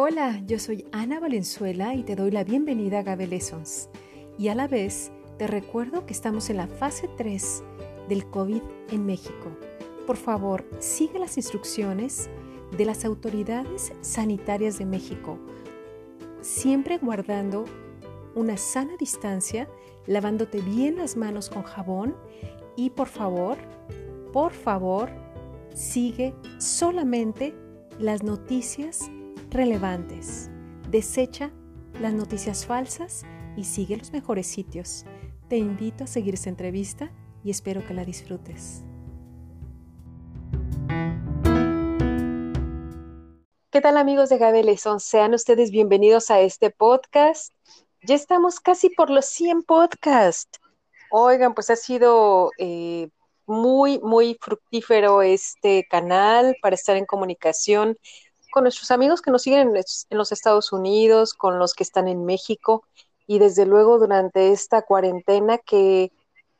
Hola, 0.00 0.40
yo 0.46 0.60
soy 0.60 0.86
Ana 0.92 1.18
Valenzuela 1.18 1.92
y 1.92 2.04
te 2.04 2.14
doy 2.14 2.30
la 2.30 2.44
bienvenida 2.44 3.00
a 3.00 3.02
Gabe 3.02 3.26
Lessons. 3.26 3.90
Y 4.38 4.46
a 4.46 4.54
la 4.54 4.68
vez 4.68 5.10
te 5.38 5.48
recuerdo 5.48 6.06
que 6.06 6.12
estamos 6.12 6.50
en 6.50 6.58
la 6.58 6.68
fase 6.68 7.10
3 7.16 7.64
del 8.08 8.24
COVID 8.30 8.62
en 8.92 9.06
México. 9.06 9.50
Por 10.06 10.16
favor, 10.16 10.64
sigue 10.78 11.18
las 11.18 11.36
instrucciones 11.36 12.30
de 12.76 12.84
las 12.84 13.04
autoridades 13.04 13.92
sanitarias 14.00 14.78
de 14.78 14.84
México, 14.84 15.36
siempre 16.42 16.98
guardando 16.98 17.64
una 18.36 18.56
sana 18.56 18.96
distancia, 19.00 19.68
lavándote 20.06 20.60
bien 20.60 20.98
las 20.98 21.16
manos 21.16 21.50
con 21.50 21.64
jabón 21.64 22.14
y 22.76 22.90
por 22.90 23.08
favor, 23.08 23.58
por 24.32 24.52
favor, 24.52 25.10
sigue 25.74 26.36
solamente 26.58 27.52
las 27.98 28.22
noticias 28.22 29.10
relevantes. 29.50 30.50
Desecha 30.90 31.50
las 32.00 32.12
noticias 32.12 32.66
falsas 32.66 33.24
y 33.56 33.64
sigue 33.64 33.96
los 33.96 34.12
mejores 34.12 34.46
sitios. 34.46 35.04
Te 35.48 35.56
invito 35.56 36.04
a 36.04 36.06
seguir 36.06 36.34
esta 36.34 36.50
entrevista 36.50 37.10
y 37.42 37.50
espero 37.50 37.84
que 37.86 37.94
la 37.94 38.04
disfrutes. 38.04 38.84
¿Qué 43.70 43.80
tal 43.80 43.96
amigos 43.96 44.28
de 44.28 44.38
Gabelezón? 44.38 45.00
Sean 45.00 45.34
ustedes 45.34 45.70
bienvenidos 45.70 46.30
a 46.30 46.40
este 46.40 46.70
podcast. 46.70 47.52
Ya 48.02 48.14
estamos 48.14 48.60
casi 48.60 48.90
por 48.90 49.10
los 49.10 49.26
100 49.26 49.62
podcasts. 49.62 50.58
Oigan, 51.10 51.54
pues 51.54 51.70
ha 51.70 51.76
sido 51.76 52.50
eh, 52.58 53.08
muy, 53.46 53.98
muy 54.00 54.36
fructífero 54.40 55.22
este 55.22 55.86
canal 55.90 56.56
para 56.60 56.74
estar 56.74 56.96
en 56.96 57.06
comunicación 57.06 57.96
con 58.50 58.64
nuestros 58.64 58.90
amigos 58.90 59.22
que 59.22 59.30
nos 59.30 59.42
siguen 59.42 59.76
en, 59.76 59.84
los 60.16 60.32
Estados 60.32 60.72
Unidos, 60.72 61.34
con 61.34 61.58
los 61.58 61.74
que 61.74 61.82
están 61.82 62.08
en 62.08 62.24
México 62.24 62.84
y 63.26 63.38
desde 63.38 63.66
luego 63.66 63.98
durante 63.98 64.52
esta 64.52 64.82
cuarentena 64.82 65.58
que 65.58 66.12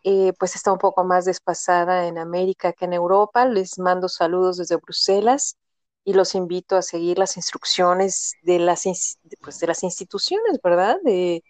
eh, 0.04 0.32
pues 0.38 0.54
está 0.54 0.72
un 0.72 0.78
poco 0.78 1.04
más 1.04 1.24
despasada 1.24 2.06
en 2.06 2.18
América 2.18 2.72
que 2.72 2.84
en 2.84 2.92
Europa. 2.92 3.46
Les 3.46 3.78
mando 3.78 4.08
saludos 4.08 4.58
desde 4.58 4.76
Bruselas 4.76 5.56
y 6.04 6.14
los 6.14 6.34
invito 6.34 6.76
a 6.76 6.82
seguir 6.82 7.18
las 7.18 7.36
instrucciones 7.36 8.34
de 8.42 8.58
las, 8.58 8.84
pues, 9.42 9.58
de 9.60 9.66
las 9.66 9.82
instituciones, 9.82 10.58
¿verdad? 10.62 10.98
De, 11.02 11.42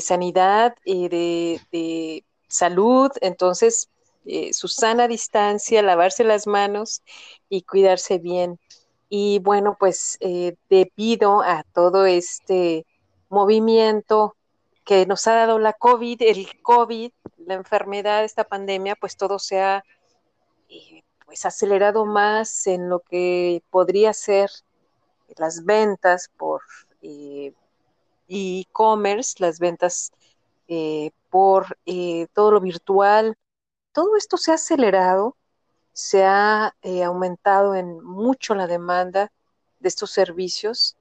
sanidad 0.00 0.74
y 0.84 1.08
de, 1.08 2.24
salud. 2.48 3.10
Entonces, 3.20 3.88
eh, 4.24 4.52
su 4.52 4.68
sana 4.68 5.08
distancia, 5.08 5.82
lavarse 5.82 6.24
las 6.24 6.46
manos 6.46 7.02
y 7.48 7.62
cuidarse 7.62 8.18
bien. 8.18 8.58
Y 9.08 9.38
bueno, 9.38 9.76
pues 9.78 10.18
eh, 10.20 10.56
debido 10.68 11.40
a 11.42 11.64
todo 11.72 12.04
este 12.06 12.86
movimiento 13.30 14.36
que 14.84 15.06
nos 15.06 15.26
ha 15.26 15.34
dado 15.34 15.58
la 15.58 15.72
COVID, 15.72 16.20
el 16.22 16.60
COVID, 16.62 17.12
la 17.38 17.54
enfermedad, 17.54 18.24
esta 18.24 18.44
pandemia, 18.44 18.96
pues 18.96 19.16
todo 19.16 19.38
se 19.38 19.60
ha 19.60 19.82
eh, 20.68 21.02
pues 21.24 21.46
acelerado 21.46 22.04
más 22.04 22.66
en 22.66 22.90
lo 22.90 23.00
que 23.00 23.62
podría 23.70 24.12
ser 24.12 24.50
las 25.36 25.64
ventas 25.64 26.30
por 26.36 26.62
eh, 27.02 27.52
e-commerce, 28.28 29.36
las 29.38 29.58
ventas 29.58 30.12
por 31.30 31.78
todo 32.34 32.50
lo 32.50 32.60
virtual. 32.60 33.34
Todo 33.92 34.16
esto 34.16 34.36
se 34.36 34.50
ha 34.50 34.54
acelerado 34.54 35.37
se 35.98 36.24
ha 36.24 36.76
eh, 36.82 37.02
aumentado 37.02 37.74
en 37.74 38.00
mucho 38.04 38.54
la 38.54 38.68
demanda 38.68 39.32
de 39.80 39.88
estos 39.88 40.12
servicios 40.12 40.96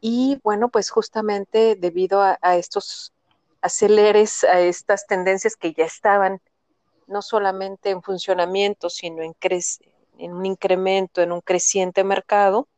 y 0.00 0.38
bueno, 0.44 0.68
pues 0.68 0.88
justamente 0.88 1.74
debido 1.74 2.22
a, 2.22 2.56
estos 2.56 3.12
aceleres, 3.60 4.44
a 4.44 4.60
estas 4.60 5.08
tendencias 5.08 5.56
que 5.56 5.72
ya 5.72 5.84
estaban 5.84 6.40
no 7.08 7.22
solamente 7.22 7.90
en 7.90 8.04
funcionamiento, 8.04 8.88
sino 8.88 9.20
en, 9.24 9.34
en 10.18 10.32
un 10.32 10.46
incremento, 10.46 11.22
en 11.22 11.32
un 11.32 11.40
creciente 11.40 12.04
mercado, 12.04 12.68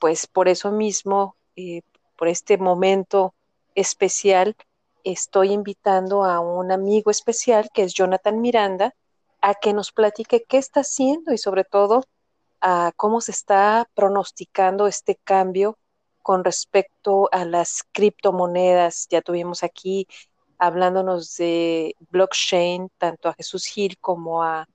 pues 0.00 0.26
por 0.26 0.48
eso 0.48 0.70
mismo, 0.70 1.34
eh, 1.56 1.80
por 2.18 2.28
este 2.28 2.58
momento 2.58 3.32
especial, 3.74 4.54
estoy 5.02 5.52
invitando 5.52 6.24
a 6.24 6.40
un 6.40 6.70
amigo 6.70 7.10
especial 7.10 7.70
que 7.72 7.84
es 7.84 7.94
Jonathan 7.94 8.42
Miranda, 8.42 8.94
a 9.40 9.54
que 9.54 9.72
nos 9.72 9.92
platique 9.92 10.44
qué 10.48 10.58
está 10.58 10.80
haciendo 10.80 11.32
y 11.32 11.38
sobre 11.38 11.64
todo 11.64 12.04
a 12.60 12.92
cómo 12.96 13.20
se 13.20 13.32
está 13.32 13.88
pronosticando 13.94 14.86
este 14.86 15.16
cambio 15.16 15.78
con 16.22 16.44
respecto 16.44 17.28
a 17.32 17.44
las 17.44 17.82
criptomonedas. 17.92 19.06
Ya 19.10 19.22
tuvimos 19.22 19.62
aquí 19.62 20.06
hablándonos 20.58 21.36
de 21.36 21.96
blockchain, 22.10 22.90
tanto 22.98 23.28
a 23.28 23.34
Jesús 23.34 23.64
Gil 23.64 23.96
como 23.98 24.42
a 24.42 24.68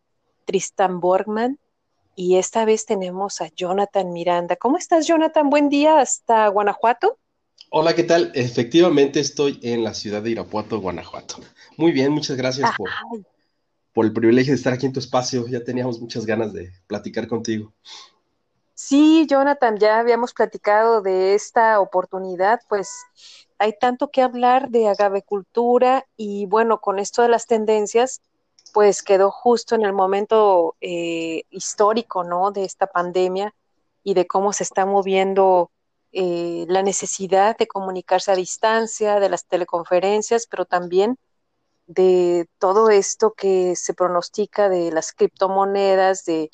Tristan 0.46 1.00
Borgman. 1.00 1.60
Y 2.16 2.38
esta 2.38 2.66
vez 2.66 2.86
tenemos 2.86 3.42
a 3.42 3.50
Jonathan 3.50 4.12
Miranda. 4.12 4.56
¿Cómo 4.56 4.78
estás, 4.78 5.06
Jonathan? 5.06 5.50
Buen 5.50 5.70
día 5.70 6.00
hasta 6.00 6.48
Guanajuato. 6.48 7.20
Hola, 7.70 7.94
¿qué 7.94 8.04
tal? 8.04 8.32
Efectivamente 8.36 9.20
estoy 9.20 9.60
en 9.62 9.84
la 9.84 9.94
ciudad 9.94 10.22
de 10.22 10.32
Irapuato, 10.32 10.80
Guanajuato. 10.80 11.38
Muy 11.78 11.92
bien, 11.92 12.12
muchas 12.12 12.38
gracias 12.38 12.72
por, 12.78 12.90
por 13.96 14.06
el 14.06 14.12
privilegio 14.12 14.52
de 14.52 14.58
estar 14.58 14.74
aquí 14.74 14.86
en 14.86 14.92
tu 14.94 15.00
espacio. 15.00 15.48
Ya 15.48 15.64
teníamos 15.64 16.02
muchas 16.02 16.26
ganas 16.26 16.52
de 16.52 16.70
platicar 16.86 17.28
contigo. 17.28 17.74
Sí, 18.74 19.26
Jonathan, 19.28 19.78
ya 19.78 20.00
habíamos 20.00 20.34
platicado 20.34 21.02
de 21.02 21.34
esta 21.34 21.80
oportunidad, 21.80 22.60
pues 22.68 22.92
hay 23.58 23.74
tanto 23.80 24.12
que 24.12 24.22
hablar 24.22 24.70
de 24.70 24.90
agavecultura 24.90 26.06
y 26.18 26.46
bueno, 26.46 26.82
con 26.82 27.00
esto 27.00 27.22
de 27.22 27.30
las 27.30 27.48
tendencias, 27.48 28.22
pues 28.74 29.02
quedó 29.02 29.32
justo 29.32 29.76
en 29.76 29.86
el 29.86 29.94
momento 29.94 30.76
eh, 30.82 31.44
histórico, 31.50 32.26
¿no? 32.26 32.52
De 32.52 32.66
esta 32.66 32.88
pandemia 32.88 33.56
y 34.04 34.14
de 34.14 34.28
cómo 34.28 34.52
se 34.52 34.64
está 34.64 34.86
moviendo 34.86 35.72
eh, 36.12 36.66
la 36.68 36.84
necesidad 36.84 37.58
de 37.58 37.68
comunicarse 37.68 38.34
a 38.34 38.36
distancia, 38.36 39.22
de 39.22 39.30
las 39.30 39.46
teleconferencias, 39.46 40.48
pero 40.48 40.66
también 40.66 41.18
de 41.88 42.48
todo 42.60 42.90
esto 42.90 43.34
que 43.34 43.76
se 43.76 43.94
pronostica 43.94 44.70
de 44.70 44.92
las 44.92 45.12
criptomonedas, 45.12 46.26
de, 46.26 46.50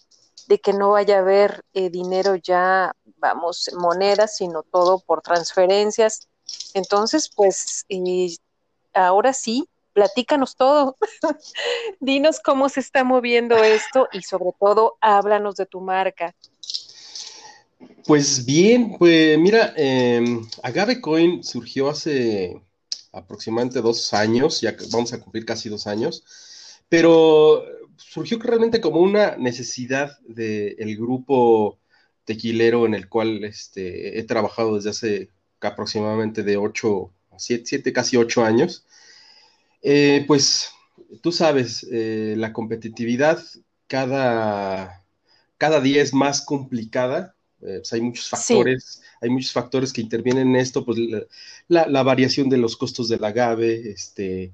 que 0.62 0.74
no 0.74 0.92
vaya 0.92 1.18
a 1.18 1.20
haber 1.20 1.64
eh, 1.74 1.90
dinero 1.90 2.36
ya, 2.36 2.94
vamos, 3.18 3.70
monedas, 3.78 4.36
sino 4.36 4.64
todo 4.64 5.00
por 5.00 5.22
transferencias. 5.22 6.28
Entonces, 6.74 7.32
pues, 7.34 7.86
ahora 8.94 9.34
sí, 9.34 9.70
platícanos 9.94 10.56
todo. 10.56 10.98
Dinos 12.02 12.40
cómo 12.40 12.68
se 12.68 12.82
está 12.82 13.04
moviendo 13.04 13.56
esto 13.56 14.10
y 14.12 14.24
sobre 14.24 14.52
todo, 14.60 14.98
háblanos 15.00 15.56
de 15.56 15.66
tu 15.66 15.80
marca. 15.80 16.36
Pues 18.06 18.46
bien, 18.46 18.98
pues 18.98 19.38
mira, 19.40 19.74
eh, 19.78 20.22
Agavecoin 20.64 21.44
surgió 21.44 21.90
hace 21.90 22.62
aproximadamente 23.12 23.82
dos 23.82 24.14
años, 24.14 24.62
ya 24.62 24.76
vamos 24.92 25.14
a 25.14 25.20
cumplir 25.20 25.46
casi 25.46 25.70
dos 25.70 25.88
años, 25.88 26.24
pero 26.90 27.64
surgió 27.98 28.40
realmente 28.40 28.82
como 28.82 29.00
una 29.00 29.36
necesidad 29.38 30.18
del 30.28 30.98
grupo 30.98 31.80
tequilero 32.26 32.86
en 32.86 32.94
el 32.94 33.10
cual 33.10 33.44
este, 33.44 34.20
he 34.20 34.24
trabajado 34.24 34.76
desde 34.76 34.90
hace 34.90 35.30
aproximadamente 35.60 36.44
de 36.44 36.58
ocho, 36.58 37.12
siete, 37.38 37.66
siete 37.66 37.94
casi 37.94 38.18
ocho 38.18 38.44
años. 38.44 38.86
Eh, 39.82 40.24
pues 40.28 40.70
tú 41.22 41.32
sabes, 41.32 41.86
eh, 41.92 42.36
la 42.38 42.54
competitividad 42.54 43.44
cada, 43.88 45.04
cada 45.58 45.82
día 45.82 46.02
es 46.02 46.14
más 46.14 46.42
complicada 46.42 47.36
eh, 47.62 47.78
pues, 47.78 47.94
hay 47.94 48.02
muchos 48.02 48.30
factores, 48.30 49.02
hay 49.22 49.30
muchos 49.30 49.52
factores 49.52 49.94
que 49.94 50.02
intervienen 50.02 50.50
en 50.50 50.56
esto, 50.56 50.86
pues 50.86 50.98
la, 51.68 52.04
variación 52.04 52.50
de 52.50 52.58
los 52.58 52.76
costos 52.76 53.08
del 53.08 53.24
agave, 53.24 53.92
este, 53.92 54.54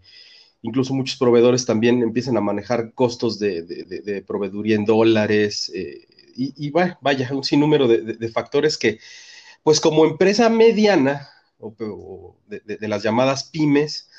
incluso 0.61 0.93
muchos 0.93 1.17
proveedores 1.17 1.65
también 1.65 2.01
empiezan 2.01 2.37
a 2.37 2.41
manejar 2.41 2.93
costos 2.93 3.39
de, 3.39 4.23
proveeduría 4.27 4.75
en 4.75 4.85
dólares, 4.85 5.71
eh, 5.73 6.05
y, 6.35 6.69
vaya, 6.69 7.29
un 7.31 7.43
sinnúmero 7.43 7.87
de, 7.87 8.29
factores 8.29 8.77
que, 8.77 8.99
pues 9.63 9.79
como 9.79 10.05
empresa 10.05 10.49
mediana, 10.49 11.29
o, 11.59 12.37
de, 12.47 12.87
las 12.87 13.03
llamadas 13.03 13.45
pymes, 13.45 14.09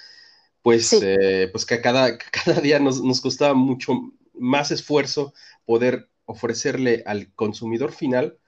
pues, 0.63 0.93
eh, 0.95 1.49
pues 1.53 1.65
que 1.65 1.81
cada, 1.81 2.19
cada 2.19 2.61
día 2.61 2.79
nos, 2.79 3.03
nos 3.03 3.21
costaba 3.21 3.55
mucho 3.55 4.13
más 4.35 4.71
esfuerzo 4.71 5.35
poder 5.65 6.09
ofrecerle 6.25 7.03
al 7.07 7.33
consumidor 7.35 7.93
final 7.93 8.39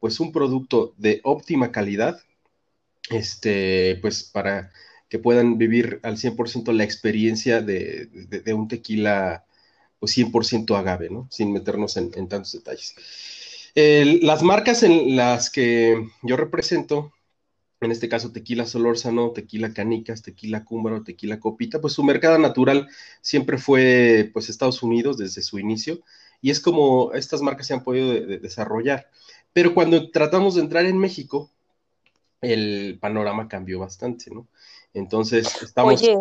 pues 0.00 0.18
un 0.18 0.32
producto 0.32 0.94
de 0.96 1.20
óptima 1.22 1.70
calidad, 1.70 2.20
este, 3.10 3.98
pues 4.00 4.24
para 4.24 4.72
que 5.08 5.18
puedan 5.18 5.58
vivir 5.58 6.00
al 6.02 6.16
100% 6.16 6.72
la 6.72 6.84
experiencia 6.84 7.60
de, 7.60 8.08
un 8.54 8.68
tequila 8.68 9.44
pues 9.98 10.16
100% 10.16 10.78
agave, 10.78 11.10
¿no? 11.10 11.28
Sin 11.30 11.52
meternos 11.52 11.96
en, 11.96 12.10
tantos 12.28 12.52
detalles. 12.52 12.94
las 13.74 14.42
marcas 14.42 14.82
en 14.82 15.16
las 15.16 15.50
que 15.50 16.08
yo 16.22 16.36
represento, 16.36 17.12
en 17.80 17.92
este 17.92 18.08
caso 18.08 18.32
Tequila 18.32 18.66
Solórzano, 18.66 19.32
Tequila 19.32 19.72
Canicas, 19.72 20.22
Tequila 20.22 20.64
Cúmbaro, 20.64 21.02
Tequila 21.02 21.40
Copita, 21.40 21.80
pues 21.80 21.94
su 21.94 22.04
mercado 22.04 22.38
natural 22.38 22.88
siempre 23.20 23.58
fue 23.58 24.30
pues 24.32 24.48
Estados 24.48 24.82
Unidos 24.82 25.18
desde 25.18 25.42
su 25.42 25.58
inicio 25.58 26.00
y 26.42 26.50
es 26.50 26.60
como 26.60 27.12
estas 27.14 27.42
marcas 27.42 27.66
se 27.66 27.74
han 27.74 27.82
podido 27.82 28.12
desarrollar. 28.12 29.10
Pero 29.52 29.74
cuando 29.74 30.10
tratamos 30.10 30.54
de 30.54 30.62
entrar 30.62 30.84
en 30.86 30.98
México, 30.98 31.50
el 32.40 32.98
panorama 33.00 33.48
cambió 33.48 33.78
bastante, 33.80 34.30
¿no? 34.30 34.46
Entonces, 34.94 35.62
estamos... 35.62 36.00
Oye, 36.00 36.16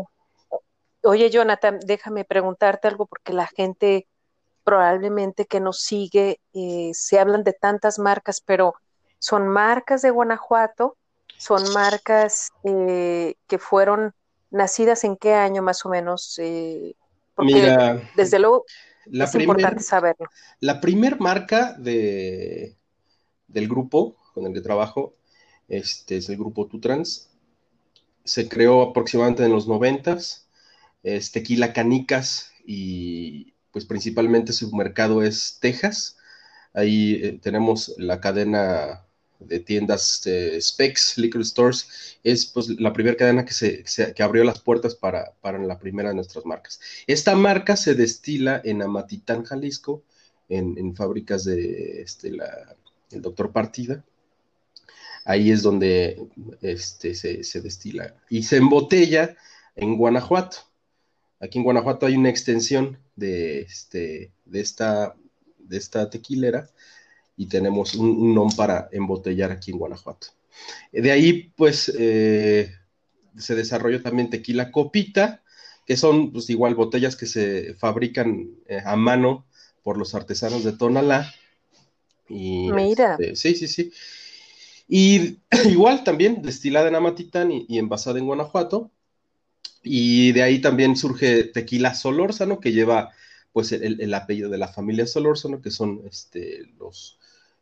oye, 1.04 1.30
Jonathan, 1.30 1.80
déjame 1.86 2.26
preguntarte 2.26 2.88
algo 2.88 3.06
porque 3.06 3.34
la 3.34 3.48
gente 3.48 4.08
probablemente 4.64 5.46
que 5.46 5.60
nos 5.60 5.82
sigue, 5.82 6.40
eh, 6.54 6.92
se 6.94 7.20
hablan 7.20 7.44
de 7.44 7.54
tantas 7.54 7.98
marcas, 7.98 8.42
pero 8.42 8.76
son 9.18 9.48
marcas 9.48 10.02
de 10.02 10.12
Guanajuato, 10.12 10.96
son 11.38 11.74
marcas 11.74 12.52
eh, 12.64 13.36
que 13.48 13.58
fueron 13.58 14.14
nacidas 14.52 15.04
en 15.04 15.16
qué 15.16 15.34
año 15.34 15.62
más 15.62 15.86
o 15.86 15.90
menos, 15.90 16.38
eh, 16.40 16.96
porque 17.34 18.02
desde 18.16 18.40
luego 18.40 18.66
es 19.12 19.36
importante 19.36 19.82
saberlo. 19.82 20.28
La 20.60 20.82
primer 20.82 21.20
marca 21.20 21.74
de, 21.74 22.76
del 23.50 23.68
grupo 23.68 24.16
con 24.34 24.46
el 24.46 24.54
que 24.54 24.62
trabajo 24.62 25.16
este 25.70 26.18
es 26.18 26.28
el 26.30 26.38
grupo 26.38 26.68
Tutrans. 26.68 27.30
Se 28.24 28.50
creó 28.50 28.82
aproximadamente 28.82 29.46
en 29.46 29.52
los 29.52 29.68
noventas. 29.68 30.48
Es 31.04 31.32
tequila 31.32 31.72
canicas 31.72 32.52
y 32.66 33.54
pues 33.72 33.86
principalmente 33.86 34.52
su 34.52 34.76
mercado 34.76 35.24
es 35.24 35.60
Texas. 35.62 36.18
Ahí 36.74 37.20
eh, 37.24 37.40
tenemos 37.42 37.94
la 37.98 38.20
cadena 38.20 39.06
de 39.40 39.60
tiendas 39.60 40.22
de 40.26 40.60
Specs 40.60 41.18
Liquor 41.18 41.46
Stores. 41.46 42.18
Es 42.24 42.48
pues 42.48 42.68
la 42.68 42.92
primera 42.92 43.16
cadena 43.16 43.46
que, 43.46 43.54
se, 43.54 43.84
que 44.14 44.24
abrió 44.24 44.44
las 44.44 44.60
puertas 44.60 44.96
para, 44.96 45.34
para, 45.40 45.60
la 45.60 45.80
primera 45.80 46.10
de 46.10 46.16
nuestras 46.16 46.46
marcas. 46.46 46.82
Esta 47.08 47.36
marca 47.36 47.78
se 47.78 47.94
destila 47.94 48.60
en 48.64 48.82
Amatitán, 48.82 49.44
Jalisco, 49.46 50.04
en, 50.50 50.96
fábricas 50.96 51.46
de 51.46 52.02
este, 52.02 52.32
la, 52.32 52.76
el 53.12 53.22
Doctor 53.22 53.52
Partida 53.52 54.04
ahí 55.30 55.52
es 55.52 55.62
donde 55.62 56.28
este, 56.62 57.14
se, 57.14 57.62
destila. 57.62 58.16
Y 58.30 58.44
se 58.44 58.58
embotella 58.58 59.38
en 59.76 59.96
Guanajuato. 59.96 60.58
Aquí 61.40 61.60
en 61.60 61.64
Guanajuato 61.64 62.08
hay 62.08 62.18
una 62.18 62.30
extensión 62.30 62.98
de, 63.16 63.62
este, 63.62 64.32
de, 64.46 64.60
esta, 64.60 65.16
de 65.60 65.78
esta 65.78 66.10
tequilera 66.10 66.68
y 67.38 67.46
tenemos 67.46 67.94
un, 67.94 68.38
un 68.38 68.52
para 68.56 68.90
embotellar 68.92 69.52
aquí 69.52 69.70
en 69.72 69.78
Guanajuato. 69.78 70.28
De 70.92 71.12
ahí, 71.12 71.54
pues, 71.56 71.94
eh, 71.98 72.74
se 73.38 73.56
desarrolló 73.56 74.02
también 74.02 74.32
tequila 74.32 74.72
copita, 74.72 75.44
que 75.86 75.96
son, 75.96 76.34
pues, 76.34 76.50
igual 76.50 76.74
botellas 76.74 77.16
que 77.16 77.28
se 77.28 77.76
fabrican 77.76 78.50
eh, 78.68 78.82
a 78.84 78.96
mano 78.96 79.46
por 79.84 79.98
los 79.98 80.16
artesanos 80.16 80.64
de 80.64 80.74
Tonalá. 80.74 81.32
Y, 82.30 82.72
Mira. 82.72 83.18
Este, 83.20 83.36
sí, 83.36 83.56
sí, 83.56 83.68
sí. 83.68 83.92
Y 84.88 85.38
igual 85.70 86.04
también 86.04 86.42
destilada 86.42 86.88
en 86.88 86.96
Amatitán 86.96 87.52
y, 87.52 87.78
envasada 87.78 88.20
en 88.20 88.26
Guanajuato. 88.26 88.92
Y 89.84 90.34
de 90.34 90.44
ahí 90.44 90.60
también 90.60 90.98
surge 90.98 91.46
Tequila 91.46 91.94
Solórzano, 91.94 92.60
que 92.60 92.74
lleva 92.74 93.12
pues 93.54 93.72
el, 93.72 94.14
apellido 94.14 94.50
de 94.50 94.58
la 94.58 94.68
familia 94.68 95.08
Solórzano, 95.08 95.62
que 95.62 95.72
son 95.72 96.02
este, 96.10 96.66
los 96.78 97.18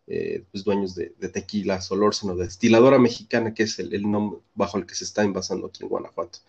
eh, 0.08 0.44
pues, 0.52 0.64
dueños 0.64 0.96
de, 0.96 1.10
Tequila 1.10 1.82
Solórzano, 1.82 2.36
de 2.36 2.46
destiladora 2.46 2.98
mexicana, 2.98 3.54
que 3.54 3.64
es 3.64 3.78
el, 3.80 4.10
nombre 4.10 4.40
bajo 4.56 4.78
el 4.78 4.86
que 4.86 4.96
se 4.96 5.04
está 5.04 5.24
envasando 5.24 5.68
aquí 5.68 5.84
en 5.84 5.90
Guanajuato. 5.90 6.40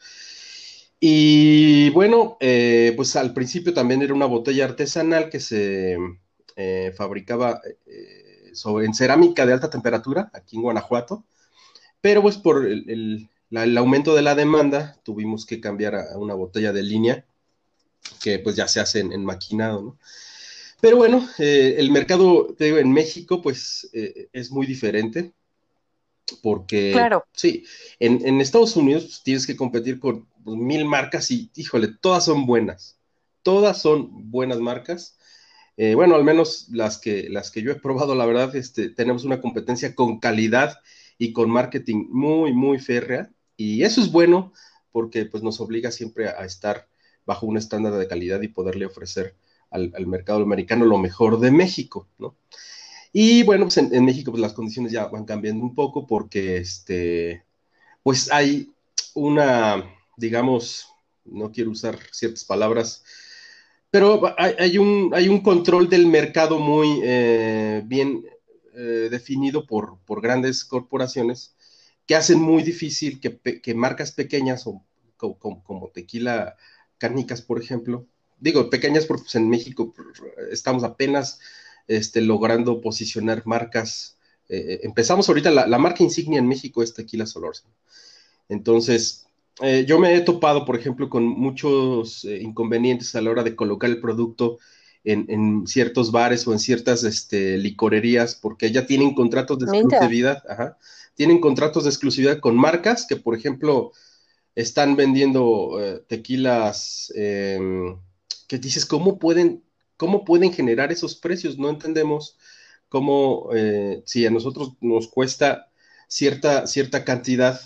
Y 1.01 1.91
bueno, 1.91 2.37
eh, 2.41 2.93
pues 2.97 3.15
al 3.17 3.33
principio 3.33 3.73
también 3.75 4.03
era 4.03 4.15
una 4.15 4.27
botella 4.27 4.65
artesanal 4.65 5.29
que 5.31 5.39
se 5.39 5.97
eh, 6.59 6.93
fabricaba 6.97 7.63
sobre, 8.53 8.87
en 8.87 8.95
cerámica 8.95 9.47
de 9.47 9.53
alta 9.53 9.71
temperatura 9.71 10.29
aquí 10.35 10.57
en 10.57 10.63
Guanajuato, 10.63 11.25
pero 12.01 12.21
pues 12.21 12.37
por 12.37 12.67
el, 12.67 13.29
aumento 13.77 14.15
de 14.15 14.23
la 14.23 14.35
demanda 14.35 14.99
tuvimos 15.05 15.47
que 15.47 15.61
cambiar 15.61 15.95
a, 15.95 16.19
una 16.19 16.35
botella 16.35 16.73
de 16.73 16.83
línea 16.83 17.25
que 18.21 18.41
pues 18.41 18.57
ya 18.57 18.67
se 18.67 18.81
hace 18.81 19.01
en, 19.01 19.25
maquinado, 19.25 19.83
¿no? 19.83 19.99
Pero 20.81 20.97
bueno, 20.97 21.29
eh, 21.39 21.75
el 21.79 21.91
mercado, 21.91 22.55
te 22.57 22.67
digo, 22.67 22.79
en 22.79 22.93
México 22.93 23.43
pues 23.43 23.89
eh, 23.93 24.29
es 24.33 24.51
muy 24.51 24.67
diferente 24.67 25.33
porque, 26.43 26.93
claro. 26.93 27.25
sí, 27.33 27.65
en, 27.99 28.41
Estados 28.41 28.77
Unidos 28.77 29.05
pues, 29.05 29.23
tienes 29.23 29.47
que 29.47 29.57
competir 29.57 29.99
con 29.99 30.27
pues, 30.45 30.57
mil 30.57 30.85
marcas 30.85 31.31
y, 31.31 31.51
híjole, 31.55 31.89
todas 32.01 32.25
son 32.27 32.47
buenas, 32.47 32.97
todas 33.43 33.81
son 33.81 34.31
buenas 34.31 34.59
marcas 34.59 35.18
eh, 35.81 35.95
bueno, 35.95 36.17
al 36.17 36.25
menos 36.25 36.67
las 36.73 36.99
que, 36.99 37.29
las 37.31 37.53
que 37.53 37.63
yo 37.63 37.71
he 37.71 37.77
probado, 37.77 38.17
la 38.17 38.27
verdad, 38.27 38.55
este, 38.57 38.91
tenemos 38.91 39.25
una 39.25 39.41
competencia 39.41 39.95
con 39.95 40.19
calidad 40.19 40.81
y 41.19 41.33
con 41.33 41.51
marketing 41.51 42.09
muy, 42.11 42.53
muy 42.53 42.81
férrea. 42.81 43.31
Y 43.57 43.85
eso 43.85 44.01
es 44.01 44.11
bueno 44.11 44.53
porque 44.91 45.25
pues, 45.25 45.45
nos 45.45 45.61
obliga 45.61 45.93
siempre 45.93 46.29
a, 46.29 46.45
estar 46.45 46.89
bajo 47.25 47.47
un 47.47 47.57
estándar 47.57 47.93
de 47.95 48.09
calidad 48.09 48.43
y 48.43 48.49
poderle 48.49 48.87
ofrecer 48.87 49.37
al, 49.71 49.93
mercado 50.09 50.43
americano 50.43 50.85
lo 50.85 50.99
mejor 50.99 51.39
de 51.39 51.53
México, 51.53 52.09
¿no? 52.19 52.35
Y 53.13 53.45
bueno, 53.45 53.67
pues 53.67 53.79
en, 53.79 54.05
México 54.05 54.33
pues, 54.33 54.41
las 54.41 54.55
condiciones 54.55 54.91
ya 54.91 55.07
van 55.07 55.25
cambiando 55.25 55.65
un 55.65 55.77
poco 55.77 56.09
porque 56.09 56.57
este, 56.57 57.45
pues 58.03 58.33
hay 58.33 58.73
una, 59.15 59.85
digamos, 60.17 60.89
no 61.25 61.53
quiero 61.53 61.71
usar 61.71 61.99
ciertas 62.11 62.45
palabras, 62.45 63.05
pero 63.91 64.35
hay, 64.39 64.79
un, 64.79 65.13
hay 65.15 65.29
un 65.29 65.41
control 65.41 65.89
del 65.89 66.07
mercado 66.07 66.59
muy 66.59 67.01
eh, 67.03 67.83
bien 67.87 68.25
eh, 68.75 69.09
definido 69.11 69.67
por, 69.67 69.99
grandes 70.21 70.65
corporaciones 70.65 71.55
que 72.07 72.15
hacen 72.15 72.39
muy 72.41 72.63
difícil 72.63 73.21
que, 73.21 73.75
marcas 73.75 74.13
pequeñas 74.13 74.67
o, 74.67 74.85
como, 75.17 75.91
tequila 75.93 76.57
cárnicas, 76.99 77.43
por 77.43 77.61
ejemplo, 77.61 78.07
digo 78.39 78.71
pequeñas 78.71 79.07
porque 79.07 79.25
pues, 79.25 79.35
en 79.35 79.49
México 79.49 79.95
estamos 80.51 80.85
apenas 80.85 81.39
este, 81.87 82.21
logrando 82.21 82.81
posicionar 82.81 83.43
marcas. 83.47 84.17
Eh, 84.49 84.81
empezamos 84.83 85.29
ahorita, 85.29 85.51
la, 85.51 85.67
la, 85.67 85.79
marca 85.79 86.03
insignia 86.03 86.39
en 86.39 86.49
México 86.49 86.83
es 86.83 86.95
Tequila 86.95 87.27
Solórzano. 87.27 87.75
Entonces, 88.49 89.28
eh, 89.61 89.85
yo 89.87 89.99
me 89.99 90.15
he 90.15 90.21
topado, 90.21 90.65
por 90.65 90.77
ejemplo, 90.77 91.09
con 91.09 91.25
muchos 91.25 92.25
eh, 92.25 92.39
inconvenientes 92.43 93.15
a 93.15 93.21
la 93.21 93.31
hora 93.31 93.43
de 93.43 93.57
colocar 93.57 93.91
el 93.91 94.01
producto 94.01 94.59
en, 95.05 95.67
ciertos 95.67 96.13
bares 96.13 96.47
o 96.47 96.53
en 96.53 96.59
ciertas 96.59 97.03
este, 97.03 97.57
licorerías, 97.57 98.35
porque 98.35 98.71
ya 98.71 98.87
tienen 98.87 99.15
contratos 99.15 99.59
de 99.59 99.65
exclusividad, 99.67 100.43
tienen 101.15 101.41
contratos 101.41 101.85
de 101.85 101.91
exclusividad 101.91 102.41
con 102.41 102.57
marcas 102.57 103.07
que, 103.09 103.17
por 103.17 103.35
ejemplo, 103.35 103.93
están 104.55 104.97
vendiendo 104.97 105.79
eh, 105.81 106.03
tequilas 106.07 107.13
em, 107.17 107.99
que 108.49 108.59
dices, 108.59 108.85
¿cómo 108.85 109.19
pueden, 109.19 109.65
¿cómo 109.97 110.25
pueden 110.25 110.53
generar 110.53 110.93
esos 110.93 111.17
precios? 111.17 111.59
No 111.59 111.71
entendemos 111.71 112.37
cómo, 112.89 113.51
si 114.05 114.27
a 114.27 114.31
nosotros 114.31 114.75
nos 114.81 115.09
cuesta 115.09 115.71
cierta, 116.09 116.67
cierta 116.67 117.05
cantidad, 117.05 117.61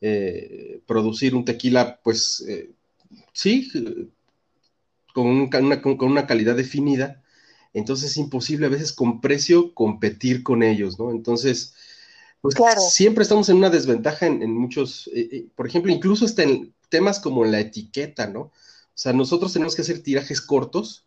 eh, 0.00 0.80
producir 0.86 1.34
un 1.34 1.44
tequila, 1.44 2.00
pues 2.02 2.44
eh, 2.48 2.70
sí, 3.32 3.70
con, 5.12 5.26
una, 5.26 5.82
con, 5.82 5.96
una, 6.00 6.26
calidad 6.26 6.56
definida, 6.56 7.22
entonces 7.74 8.12
es 8.12 8.16
imposible 8.16 8.66
a 8.66 8.70
veces 8.70 8.92
con 8.92 9.20
precio 9.20 9.74
competir 9.74 10.42
con 10.42 10.62
ellos, 10.62 10.98
¿no? 10.98 11.10
Entonces, 11.10 11.74
pues 12.40 12.54
siempre 12.90 13.22
estamos 13.22 13.48
en 13.48 13.56
una 13.56 13.70
desventaja 13.70 14.26
en, 14.26 14.52
muchos, 14.54 15.10
eh, 15.14 15.46
por 15.56 15.66
ejemplo, 15.66 15.90
incluso 15.90 16.24
hasta 16.24 16.44
en 16.44 16.72
temas 16.88 17.18
como 17.18 17.44
la 17.44 17.60
etiqueta, 17.60 18.28
¿no? 18.28 18.40
O 18.40 18.52
sea, 19.00 19.12
nosotros 19.12 19.52
tenemos 19.52 19.74
que 19.74 19.82
hacer 19.82 20.02
tirajes 20.02 20.40
cortos 20.40 21.04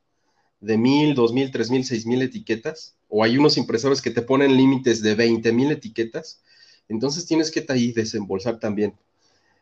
de 0.60 0.78
mil, 0.78 1.16
dos 1.16 1.34
mil, 1.34 1.52
tres 1.52 1.70
mil, 1.70 1.84
seis 1.84 2.06
mil 2.06 2.22
etiquetas, 2.22 2.96
o 3.10 3.24
hay 3.24 3.38
unos 3.38 3.58
impresores 3.58 4.02
que 4.02 4.12
te 4.12 4.22
ponen 4.22 4.56
límites 4.56 5.02
de 5.02 5.16
veinte 5.16 5.52
mil 5.52 5.72
etiquetas, 5.72 6.42
entonces 6.88 7.26
tienes 7.26 7.52
que 7.52 7.66
ahí 7.70 7.92
desembolsar 7.92 8.60
también. 8.60 8.94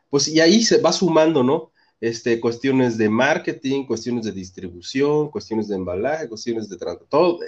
Pues 0.10 0.28
y 0.28 0.40
ahí 0.40 0.64
se 0.64 0.82
va 0.82 0.92
sumando, 0.92 1.44
¿no? 1.44 1.72
Este, 2.02 2.40
cuestiones 2.40 2.98
de 2.98 3.10
marketing, 3.10 3.86
cuestiones 3.86 4.26
de 4.26 4.32
distribución, 4.32 5.30
cuestiones 5.30 5.68
de 5.68 5.76
embalaje, 5.76 6.30
cuestiones 6.30 6.70
de 6.70 6.78
todo, 7.10 7.40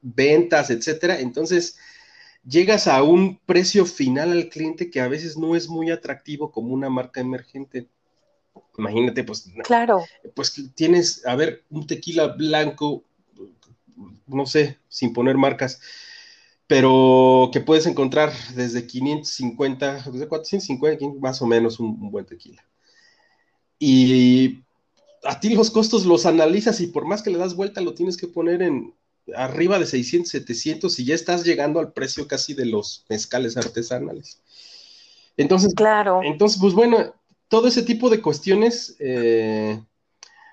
ventas, 0.00 0.70
etcétera. 0.70 1.20
Entonces, 1.20 1.76
llegas 2.46 2.86
a 2.86 3.02
un 3.02 3.38
precio 3.44 3.84
final 3.84 4.32
al 4.32 4.48
cliente 4.48 4.90
que 4.90 5.00
a 5.00 5.08
veces 5.08 5.36
no 5.36 5.54
es 5.54 5.68
muy 5.68 5.90
atractivo 5.90 6.50
como 6.50 6.72
una 6.72 6.88
marca 6.88 7.20
emergente. 7.20 7.88
Imagínate, 8.78 9.24
pues, 9.24 9.50
claro. 9.64 10.04
Pues 10.34 10.54
tienes, 10.74 11.24
a 11.26 11.34
ver, 11.36 11.64
un 11.70 11.86
tequila 11.86 12.28
blanco, 12.28 13.04
no 14.26 14.46
sé, 14.46 14.78
sin 14.88 15.12
poner 15.12 15.36
marcas, 15.36 15.80
pero 16.68 17.48
que 17.50 17.62
puedes 17.62 17.86
encontrar 17.86 18.30
desde 18.54 18.86
550, 18.86 20.04
desde 20.12 20.28
450, 20.28 21.18
más 21.18 21.40
o 21.40 21.46
menos 21.46 21.80
un, 21.80 22.10
buen 22.10 22.26
tequila. 22.26 22.62
Y 23.78 24.60
a 25.24 25.40
ti 25.40 25.54
los 25.54 25.70
costos 25.70 26.04
los 26.04 26.26
analizas 26.26 26.80
y 26.80 26.88
por 26.88 27.06
más 27.06 27.22
que 27.22 27.30
le 27.30 27.38
das 27.38 27.56
vuelta 27.56 27.80
lo 27.80 27.94
tienes 27.94 28.18
que 28.18 28.28
poner 28.28 28.60
en 28.62 28.94
arriba 29.34 29.78
de 29.78 29.86
600, 29.86 30.30
700 30.30 30.98
y 31.00 31.04
ya 31.06 31.14
estás 31.14 31.42
llegando 31.44 31.80
al 31.80 31.92
precio 31.92 32.28
casi 32.28 32.52
de 32.52 32.66
los 32.66 33.06
mezcales 33.08 33.56
artesanales. 33.56 34.42
Entonces, 35.38 35.74
claro. 35.74 36.20
entonces 36.22 36.60
pues 36.60 36.74
bueno, 36.74 37.14
todo 37.48 37.68
ese 37.68 37.82
tipo 37.82 38.10
de 38.10 38.20
cuestiones, 38.20 38.94
eh, 38.98 39.82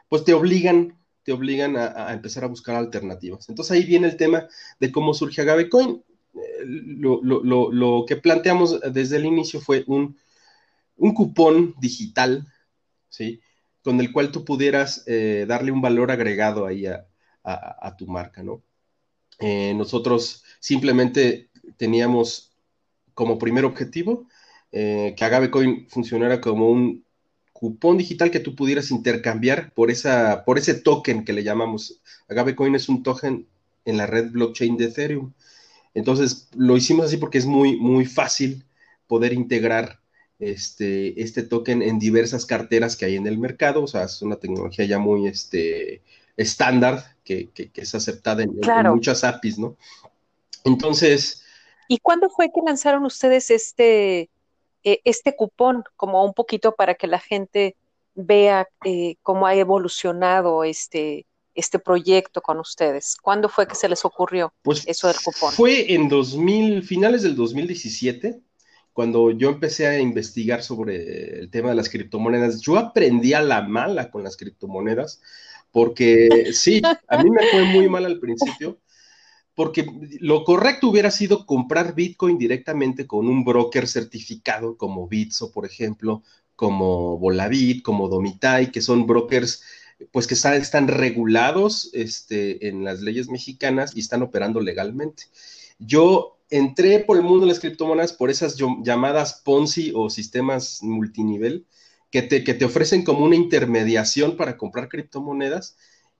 pues 0.08 0.24
te 0.24 0.34
obligan, 0.34 0.98
te 1.26 1.34
obligan 1.34 1.76
a, 1.76 2.14
empezar 2.14 2.44
a 2.44 2.48
buscar 2.48 2.76
alternativas. 2.76 3.50
Entonces 3.50 3.72
ahí 3.72 3.84
viene 3.84 4.08
el 4.08 4.16
tema 4.16 4.48
de 4.80 4.92
cómo 4.92 5.14
surge 5.14 5.42
Agavecoin. 5.42 6.04
Eh, 6.36 6.66
lo, 6.66 8.06
que 8.08 8.16
planteamos 8.16 8.80
desde 8.94 9.18
el 9.18 9.26
inicio 9.26 9.60
fue 9.60 9.84
un, 9.88 10.16
cupón 11.14 11.76
digital, 11.82 12.48
¿sí? 13.10 13.42
Con 13.84 14.00
el 14.00 14.12
cual 14.12 14.32
tú 14.32 14.46
pudieras 14.46 15.04
eh, 15.08 15.46
darle 15.48 15.72
un 15.72 15.82
valor 15.82 16.12
agregado 16.12 16.66
ahí 16.66 16.86
a, 16.86 17.96
tu 17.98 18.08
marca, 18.08 18.42
¿no? 18.42 18.64
nosotros 19.76 20.44
simplemente 20.60 21.50
teníamos 21.78 22.56
como 23.14 23.38
primer 23.38 23.66
objetivo 23.66 24.28
eh, 24.72 25.14
que 25.16 25.24
Agavecoin 25.24 25.88
funcionara 25.90 26.42
como 26.42 26.70
un 26.70 27.05
cupón 27.56 27.98
digital 27.98 28.32
que 28.32 28.42
tú 28.42 28.54
pudieras 28.54 28.92
intercambiar 28.92 29.72
por, 29.72 29.90
esa, 29.90 30.44
por 30.44 30.58
ese 30.58 30.74
token 30.74 31.24
que 31.24 31.32
le 31.32 31.42
llamamos. 31.42 32.02
Agavecoin 32.28 32.76
es 32.76 32.90
un 32.90 33.02
token 33.02 33.48
en 33.86 33.98
la 33.98 34.06
red 34.06 34.30
blockchain 34.32 34.76
de 34.76 34.86
Ethereum. 34.86 35.32
Entonces 35.94 36.50
lo 36.54 36.76
hicimos 36.76 37.06
así 37.06 37.16
porque 37.16 37.38
es 37.38 37.46
muy, 37.46 37.78
muy 37.78 38.06
fácil 38.06 38.66
poder 39.08 39.32
integrar 39.32 40.02
este, 40.38 41.22
este 41.22 41.44
token 41.44 41.82
en 41.82 41.98
diversas 41.98 42.46
carteras 42.46 42.98
que 42.98 43.06
hay 43.06 43.16
en 43.16 43.26
el 43.26 43.38
mercado. 43.38 43.84
O 43.84 43.88
sea, 43.88 44.04
es 44.04 44.22
una 44.22 44.36
tecnología 44.36 44.84
ya 44.84 45.00
muy 45.00 45.26
este, 45.26 46.02
estándar 46.36 47.16
que, 47.24 47.50
es 47.74 47.96
aceptada 47.96 48.44
en, 48.44 48.52
en, 48.62 48.88
muchas 48.92 49.24
APIs, 49.24 49.60
¿no? 49.60 49.78
Entonces. 50.66 51.42
¿Y 51.88 52.00
cuándo 52.00 52.30
fue 52.30 52.52
que 52.54 52.60
lanzaron 52.66 53.06
ustedes 53.06 53.50
este, 53.50 54.30
eh, 54.86 55.02
este 55.04 55.36
cupón 55.36 55.84
como 55.98 56.24
un 56.24 56.36
poquito 56.36 56.76
para 56.76 56.94
que 56.94 57.08
la 57.08 57.20
gente 57.20 57.76
vea 58.14 58.68
eh, 58.86 59.16
cómo 59.24 59.48
ha 59.48 59.56
evolucionado 59.56 60.64
este, 60.64 61.26
este 61.56 61.80
proyecto 61.80 62.40
con 62.40 62.60
ustedes? 62.60 63.18
¿Cuándo 63.20 63.50
fue 63.50 63.68
que 63.68 63.74
se 63.74 63.90
les 63.90 64.06
ocurrió 64.06 64.54
pues 64.62 64.84
eso 64.88 65.08
del 65.08 65.18
cupón? 65.18 65.52
Fue 65.54 65.92
en 65.92 66.08
2000, 66.08 66.84
finales 66.84 67.24
del 67.24 67.36
2017, 67.36 68.40
cuando 68.94 69.32
yo 69.32 69.50
empecé 69.50 69.88
a 69.88 70.00
investigar 70.00 70.62
sobre 70.62 71.40
el 71.40 71.50
tema 71.50 71.70
de 71.70 71.76
las 71.76 71.90
criptomonedas. 71.90 72.62
Yo 72.62 72.78
aprendí 72.78 73.34
a 73.34 73.42
la 73.42 73.64
mala 73.64 74.12
con 74.12 74.24
las 74.24 74.38
criptomonedas, 74.38 75.20
porque 75.72 76.52
sí, 76.54 76.80
a 77.08 77.24
mí 77.24 77.32
me 77.32 77.44
fue 77.50 77.64
muy 77.64 77.90
mal 77.90 78.06
al 78.06 78.20
principio 78.20 78.78
porque 79.56 79.88
lo 80.20 80.44
correcto 80.44 80.90
hubiera 80.90 81.10
sido 81.10 81.46
comprar 81.46 81.96
Bitcoin 81.96 82.38
directamente 82.38 83.08
con 83.08 83.28
un 83.28 83.46
broker 83.46 83.88
certificado 83.88 84.78
como 84.78 85.08
Bitso, 85.08 85.52
por 85.52 85.66
ejemplo, 85.66 86.22
como 86.56 87.18
Volavit, 87.18 87.82
como 87.82 88.10
Domitai, 88.10 88.72
que 88.72 88.82
son 88.82 89.08
brokers 89.08 89.64
pues 90.12 90.28
que 90.28 90.34
están, 90.34 90.88
regulados 90.90 91.90
este, 91.94 92.68
en 92.68 92.84
las 92.84 93.02
leyes 93.02 93.30
mexicanas 93.30 93.96
y 93.96 94.02
están 94.02 94.22
operando 94.22 94.60
legalmente. 94.60 95.24
Yo 95.80 96.38
entré 96.50 97.00
por 97.00 97.18
el 97.18 97.24
mundo 97.24 97.46
de 97.46 97.52
las 97.52 97.62
criptomonedas 97.62 98.14
por 98.14 98.30
esas 98.30 98.58
llamadas 98.84 99.42
Ponzi 99.44 99.94
o 99.96 100.10
sistemas 100.10 100.80
multinivel 100.84 101.66
que 102.12 102.22
te, 102.22 102.44
que 102.44 102.54
te 102.54 102.66
ofrecen 102.66 103.04
como 103.04 103.26
una 103.26 103.36
intermediación 103.36 104.36
para 104.38 104.58
comprar 104.58 104.90
criptomonedas 104.90 105.78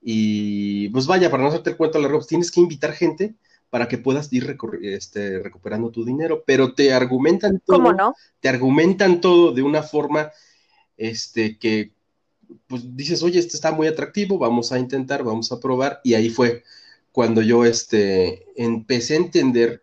y 0.08 0.90
pues 0.90 1.08
vaya, 1.08 1.32
para 1.32 1.42
no 1.42 1.50
hacerte 1.50 1.72
el 1.72 1.78
cuento 1.78 1.98
largo, 1.98 2.20
pues 2.20 2.28
tienes 2.28 2.52
que 2.52 2.60
invitar 2.60 2.94
gente 2.94 3.34
para 3.72 3.88
que 3.88 3.98
puedas 3.98 4.32
ir 4.32 4.56
este, 4.84 5.40
recuperando 5.40 5.90
tu 5.90 6.06
dinero, 6.06 6.44
pero 6.46 6.76
te 6.76 6.94
argumentan 6.94 7.60
todo. 7.60 7.78
¿Cómo 7.78 7.92
no? 7.92 8.16
Te 8.40 8.48
argumentan 8.48 9.20
todo 9.20 9.52
de 9.52 9.64
una 9.64 9.82
forma 9.82 10.32
este, 10.96 11.58
que 11.58 11.92
pues 12.68 12.96
dices, 12.96 13.24
oye, 13.24 13.40
esto 13.40 13.58
está 13.58 13.72
muy 13.72 13.88
atractivo, 13.88 14.38
vamos 14.38 14.72
a 14.72 14.78
intentar, 14.78 15.24
vamos 15.24 15.52
a 15.52 15.60
probar, 15.60 16.02
y 16.04 16.14
ahí 16.14 16.30
fue 16.30 16.64
cuando 17.12 17.42
yo 17.42 17.66
este, 17.66 18.46
empecé 18.56 19.16
a 19.16 19.18
entender 19.18 19.82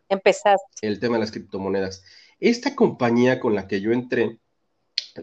el 0.83 1.01
tema 1.01 1.17
de 1.17 1.21
las 1.21 1.33
criptomonedas. 1.33 2.05
Esta 2.39 2.77
compañía 2.77 3.41
con 3.41 3.57
la 3.57 3.67
que 3.67 3.81
yo 3.81 3.91
entré, 3.91 4.39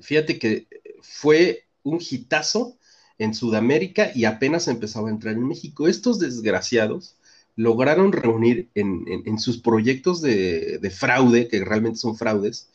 fíjate 0.02 0.38
que 0.38 0.68
fue 1.02 1.68
un 1.84 2.00
hitazo 2.02 2.78
en 3.20 3.34
Sudamérica 3.34 4.12
y 4.16 4.26
apenas 4.26 4.68
empezaba 4.68 5.10
a 5.10 5.12
entrar 5.12 5.36
en 5.36 5.48
México. 5.48 5.88
Estos 5.88 6.20
desgraciados 6.20 7.16
lograron 7.56 8.14
reunir 8.14 8.70
en, 8.74 9.38
sus 9.38 9.58
proyectos 9.58 10.22
de, 10.22 10.92
fraude, 10.96 11.50
que 11.50 11.64
realmente 11.64 12.00
son 12.00 12.16
fraudes, 12.16 12.70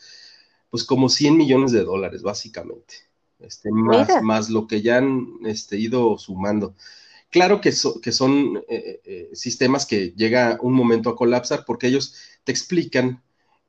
pues 0.70 0.84
como 0.84 1.08
100 1.08 1.36
millones 1.36 1.72
de 1.72 1.82
dólares, 1.82 2.22
básicamente. 2.22 2.94
Este, 3.40 3.70
más, 3.70 4.22
más 4.22 4.50
lo 4.50 4.66
que 4.66 4.82
ya 4.82 4.98
han 4.98 5.26
este, 5.44 5.78
ido 5.78 6.18
sumando. 6.18 6.74
Claro 7.30 7.60
que, 7.60 7.72
que 8.02 8.12
son 8.12 8.62
eh, 8.68 9.00
eh, 9.04 9.30
sistemas 9.32 9.86
que 9.86 10.12
llega 10.16 10.58
un 10.62 10.74
momento 10.74 11.10
a 11.10 11.16
colapsar 11.16 11.64
porque 11.66 11.88
ellos 11.88 12.14
te 12.44 12.52
explican 12.52 13.22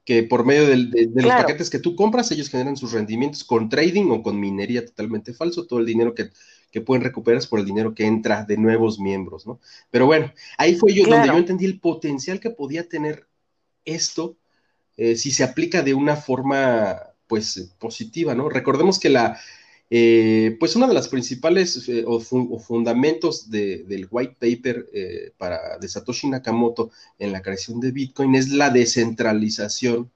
que 0.06 0.22
por 0.22 0.46
medio 0.46 0.68
de, 0.68 1.10
los 1.16 1.26
paquetes 1.26 1.70
que 1.70 1.80
tú 1.80 1.96
compras, 1.96 2.32
ellos 2.32 2.50
generan 2.50 2.78
sus 2.78 2.92
rendimientos 2.92 3.44
con 3.44 3.70
trading 3.70 4.12
o 4.12 4.22
con 4.22 4.40
minería 4.40 4.86
totalmente 4.86 5.34
falso, 5.34 5.66
todo 5.66 5.80
el 5.80 5.86
dinero 5.88 6.14
que, 6.14 6.30
pueden 6.82 7.04
recuperar 7.04 7.40
es 7.40 7.48
por 7.48 7.60
el 7.60 7.66
dinero 7.66 7.94
que 7.94 8.06
entra 8.06 8.44
de 8.44 8.58
nuevos 8.58 9.00
miembros, 9.00 9.46
¿no? 9.48 9.60
Pero 9.92 10.06
bueno, 10.06 10.34
ahí 10.58 10.76
fue 10.76 10.94
yo 10.94 11.06
donde 11.06 11.28
yo 11.28 11.38
entendí 11.38 11.66
el 11.66 11.80
potencial 11.80 12.40
que 12.40 12.50
podía 12.50 12.88
tener 12.88 13.28
esto 13.86 14.38
eh, 14.98 15.16
si 15.16 15.32
se 15.32 15.44
aplica 15.44 15.82
de 15.82 15.94
una 15.94 16.16
forma, 16.16 17.00
pues, 17.28 17.74
positiva, 17.80 18.34
¿no? 18.34 18.50
Recordemos 18.50 19.00
que 19.00 19.10
la, 19.10 19.38
eh, 19.90 20.58
pues 20.60 20.76
una 20.76 20.88
de 20.88 20.96
las 20.96 21.08
principales 21.10 21.88
eh, 21.90 22.04
o, 22.08 22.20
fundamentos 22.20 23.50
del 23.52 24.08
white 24.10 24.36
paper 24.40 24.88
eh, 24.92 25.32
para, 25.38 25.78
de 25.78 25.88
Satoshi 25.88 26.28
Nakamoto 26.28 26.92
en 27.20 27.32
la 27.32 27.42
creación 27.42 27.80
de 27.80 27.92
Bitcoin 27.92 28.34
es 28.36 28.50
la 28.50 28.72
descentralización 28.72 30.12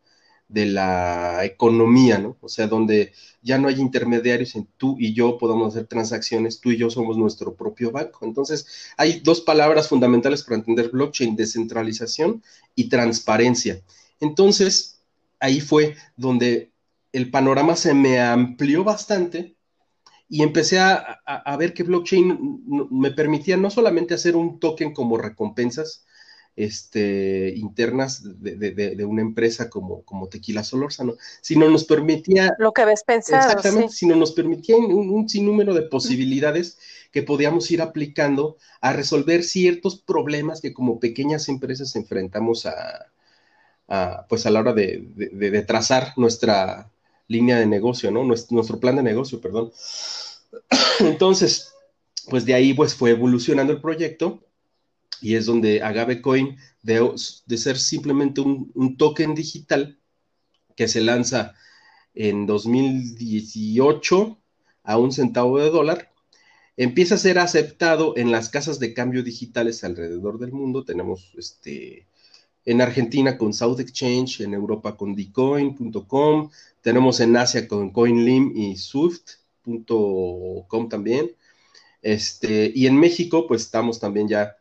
de 0.50 0.66
la 0.66 1.46
economía, 1.46 2.18
¿no? 2.18 2.36
O 2.42 2.50
sea, 2.50 2.68
donde 2.68 3.14
ya 3.42 3.58
no 3.58 3.68
hay 3.70 3.80
intermediarios 3.80 4.56
en 4.56 4.68
tú 4.78 4.98
y 5.00 5.14
yo 5.14 5.38
podamos 5.38 5.70
hacer 5.70 5.88
transacciones, 5.88 6.60
tú 6.60 6.72
y 6.72 6.78
yo 6.78 6.90
somos 6.90 7.18
nuestro 7.18 7.56
propio 7.56 7.92
banco. 7.92 8.26
Entonces, 8.26 8.92
hay 8.98 9.22
dos 9.22 9.42
palabras 9.42 9.88
fundamentales 9.88 10.44
para 10.44 10.58
entender 10.58 10.90
blockchain, 10.90 11.36
descentralización 11.36 12.44
y 12.76 12.90
transparencia. 12.90 13.82
Entonces, 14.20 15.00
ahí 15.40 15.62
fue 15.62 15.96
donde 16.18 16.72
el 17.14 17.30
panorama 17.32 17.76
se 17.76 17.94
me 17.94 18.20
amplió 18.20 18.84
bastante 18.84 19.56
y 20.28 20.44
empecé 20.44 20.80
a, 20.80 21.56
ver 21.58 21.74
que 21.74 21.84
blockchain 21.84 22.88
me 22.92 23.12
permitía 23.12 23.58
no 23.58 23.72
solamente 23.72 24.14
hacer 24.14 24.36
un 24.36 24.60
token 24.60 24.94
como 24.94 25.18
recompensas 25.18 26.06
este, 26.60 27.54
internas 27.56 28.22
de, 28.24 29.06
una 29.06 29.22
empresa 29.22 29.70
como, 29.70 30.04
como 30.04 30.28
Tequila 30.28 30.64
Solórzano, 30.64 31.16
sino 31.42 31.70
nos 31.70 31.86
permitía... 31.86 32.56
Lo 32.60 32.74
que 32.74 32.82
habías 32.82 33.04
pensado. 33.04 33.48
Exactamente, 33.48 33.94
sino 33.94 34.16
nos 34.16 34.32
permitía 34.32 34.78
un, 34.78 35.28
sinnúmero 35.28 35.74
de 35.74 35.84
posibilidades 35.84 36.78
que 37.12 37.24
podíamos 37.24 37.72
ir 37.72 37.82
aplicando 37.82 38.58
a 38.82 38.94
resolver 38.94 39.44
ciertos 39.44 40.00
problemas 40.00 40.62
que 40.62 40.74
como 40.74 41.00
pequeñas 41.00 41.50
empresas 41.50 41.96
enfrentamos 41.96 42.66
a, 42.66 44.26
pues 44.28 44.46
a 44.46 44.52
la 44.52 44.60
hora 44.60 44.74
de 44.74 45.64
trazar 45.68 46.14
nuestra 46.18 46.92
línea 47.30 47.60
de 47.60 47.68
negocio, 47.68 48.12
¿no? 48.12 48.26
Nuestro, 48.26 48.80
plan 48.82 48.98
de 48.98 49.04
negocio, 49.04 49.40
perdón. 49.40 49.72
Entonces, 51.00 51.74
pues 52.30 52.44
de 52.44 52.54
ahí 52.54 52.74
pues 52.74 52.94
fue 52.94 53.12
evolucionando 53.12 53.72
el 53.72 53.80
proyecto 53.80 54.42
y 55.22 55.36
es 55.36 55.46
donde 55.46 55.84
Agavecoin, 55.84 56.58
de, 56.82 57.12
de 57.46 57.58
ser 57.58 57.78
simplemente 57.78 58.42
un, 58.42 58.98
token 58.98 59.36
digital 59.36 60.00
que 60.76 60.88
se 60.88 61.02
lanza 61.02 61.54
en 62.14 62.46
2018 62.46 64.40
a 64.84 64.98
un 64.98 65.12
centavo 65.12 65.60
de 65.60 65.70
dólar, 65.70 66.12
empieza 66.78 67.16
a 67.16 67.20
ser 67.20 67.40
aceptado 67.40 68.16
en 68.18 68.32
las 68.32 68.50
casas 68.50 68.80
de 68.80 68.94
cambio 68.94 69.24
digitales 69.24 69.84
alrededor 69.84 70.40
del 70.40 70.54
mundo. 70.54 70.86
Tenemos 70.86 71.34
este, 71.38 72.08
en 72.66 72.82
Argentina 72.82 73.38
con 73.38 73.54
South 73.54 73.80
Exchange, 73.80 74.42
en 74.42 74.54
Europa 74.54 74.96
con 74.96 75.16
Dcoin.com, 75.16 76.50
tenemos 76.82 77.20
en 77.20 77.36
Asia 77.36 77.68
con 77.68 77.92
CoinLim 77.92 78.56
y 78.56 78.78
Swift.com 78.78 79.50
también. 80.90 81.32
Este, 82.02 82.72
y 82.74 82.88
en 82.88 82.98
México, 82.98 83.46
pues 83.48 83.64
estamos 83.64 84.00
también 84.00 84.30
ya 84.30 84.59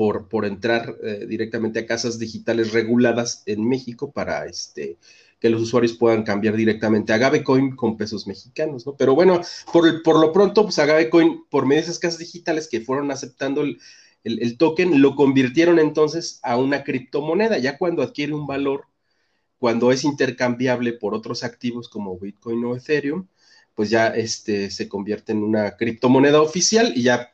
por, 0.00 0.46
entrar 0.46 0.96
eh, 1.02 1.26
directamente 1.28 1.80
a 1.80 1.86
casas 1.86 2.18
digitales 2.18 2.72
reguladas 2.72 3.42
en 3.44 3.68
México 3.68 4.12
para 4.12 4.46
este, 4.46 4.96
que 5.38 5.50
los 5.50 5.60
usuarios 5.60 5.92
puedan 5.92 6.22
cambiar 6.22 6.56
directamente 6.56 7.12
a 7.12 7.18
Gabecoin 7.18 7.76
con 7.76 7.98
pesos 7.98 8.26
mexicanos, 8.26 8.86
¿no? 8.86 8.96
Pero 8.96 9.14
bueno, 9.14 9.42
por, 9.74 10.02
por 10.02 10.18
lo 10.18 10.32
pronto, 10.32 10.62
pues 10.62 10.78
Gabecoin, 10.78 11.44
por 11.50 11.66
medio 11.66 11.82
de 11.82 11.84
esas 11.84 11.98
casas 11.98 12.18
digitales 12.18 12.66
que 12.66 12.80
fueron 12.80 13.10
aceptando 13.10 13.60
el, 13.60 13.78
el, 14.24 14.56
token, 14.56 15.02
lo 15.02 15.16
convirtieron 15.16 15.78
entonces 15.78 16.40
a 16.42 16.56
una 16.56 16.82
criptomoneda, 16.82 17.58
ya 17.58 17.76
cuando 17.76 18.02
adquiere 18.02 18.32
un 18.32 18.46
valor, 18.46 18.86
cuando 19.58 19.92
es 19.92 20.04
intercambiable 20.04 20.94
por 20.94 21.12
otros 21.12 21.44
activos 21.44 21.90
como 21.90 22.18
Bitcoin 22.18 22.64
o 22.64 22.74
Ethereum, 22.74 23.26
pues 23.74 23.90
ya 23.90 24.08
este, 24.08 24.70
se 24.70 24.88
convierte 24.88 25.32
en 25.32 25.42
una 25.42 25.76
criptomoneda 25.76 26.40
oficial 26.40 26.94
y 26.96 27.02
ya 27.02 27.32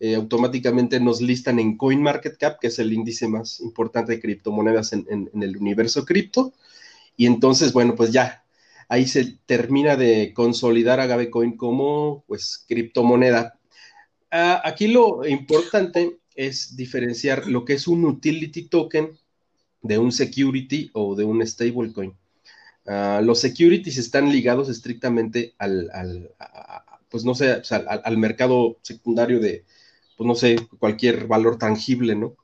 eh, 0.00 0.14
automáticamente 0.14 1.00
nos 1.00 1.20
listan 1.20 1.58
en 1.58 1.76
CoinMarketCap, 1.76 2.60
que 2.60 2.68
es 2.68 2.78
el 2.78 2.92
índice 2.92 3.28
más 3.28 3.60
importante 3.60 4.12
de 4.12 4.20
criptomonedas 4.20 4.92
en, 4.92 5.06
en 5.08 5.42
el 5.42 5.56
universo 5.56 6.04
cripto. 6.04 6.52
Y 7.16 7.26
entonces, 7.26 7.72
bueno, 7.72 7.94
pues 7.94 8.12
ya 8.12 8.44
ahí 8.88 9.06
se 9.06 9.38
termina 9.46 9.96
de 9.96 10.32
consolidar 10.34 11.00
a 11.00 11.06
Gabecoin 11.06 11.56
como 11.56 12.24
pues 12.26 12.64
criptomoneda 12.68 13.58
Ah, 14.30 14.60
aquí 14.64 14.88
lo 14.88 15.26
importante 15.26 16.18
es 16.34 16.76
diferenciar 16.76 17.46
lo 17.46 17.64
que 17.64 17.74
es 17.74 17.88
un 17.88 18.04
utility 18.04 18.68
token 18.68 19.18
de 19.82 19.98
un 19.98 20.12
security 20.12 20.90
o 20.92 21.14
de 21.14 21.24
un 21.24 21.46
stablecoin. 21.46 22.14
Uh, 22.84 23.22
los 23.22 23.40
securities 23.40 23.98
están 23.98 24.30
ligados 24.32 24.68
estrictamente 24.68 25.54
al, 25.58 26.30
pues 27.10 27.24
no 27.24 27.34
sé, 27.34 27.62
al, 27.70 28.18
mercado 28.18 28.78
secundario 28.82 29.40
de, 29.40 29.64
pues 30.18 30.26
no 30.26 30.34
sé, 30.34 30.56
cualquier 30.78 31.26
valor 31.26 31.58
tangible, 31.58 32.14
¿no? 32.14 32.36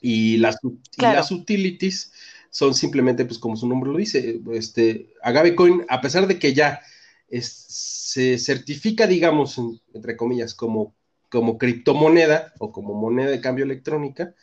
Y 0.00 0.38
las, 0.38 0.58
las 0.96 1.30
utilities 1.30 2.12
son 2.50 2.74
simplemente, 2.74 3.24
pues 3.24 3.38
como 3.38 3.56
su 3.56 3.68
nombre 3.68 3.92
lo 3.92 3.98
dice, 3.98 4.40
este, 4.52 5.14
Agavecoin, 5.22 5.84
a 5.88 6.00
pesar 6.00 6.26
de 6.26 6.40
que 6.40 6.54
ya 6.54 6.80
se 7.40 8.38
certifica, 8.38 9.06
digamos, 9.06 9.60
entre 9.94 10.16
comillas, 10.16 10.54
como 10.54 10.96
como 11.28 11.58
criptomoneda 11.58 12.52
o 12.58 12.72
como 12.72 12.94
moneda 12.94 13.30
de 13.30 13.40
cambio 13.40 13.64
electrónica, 13.64 14.34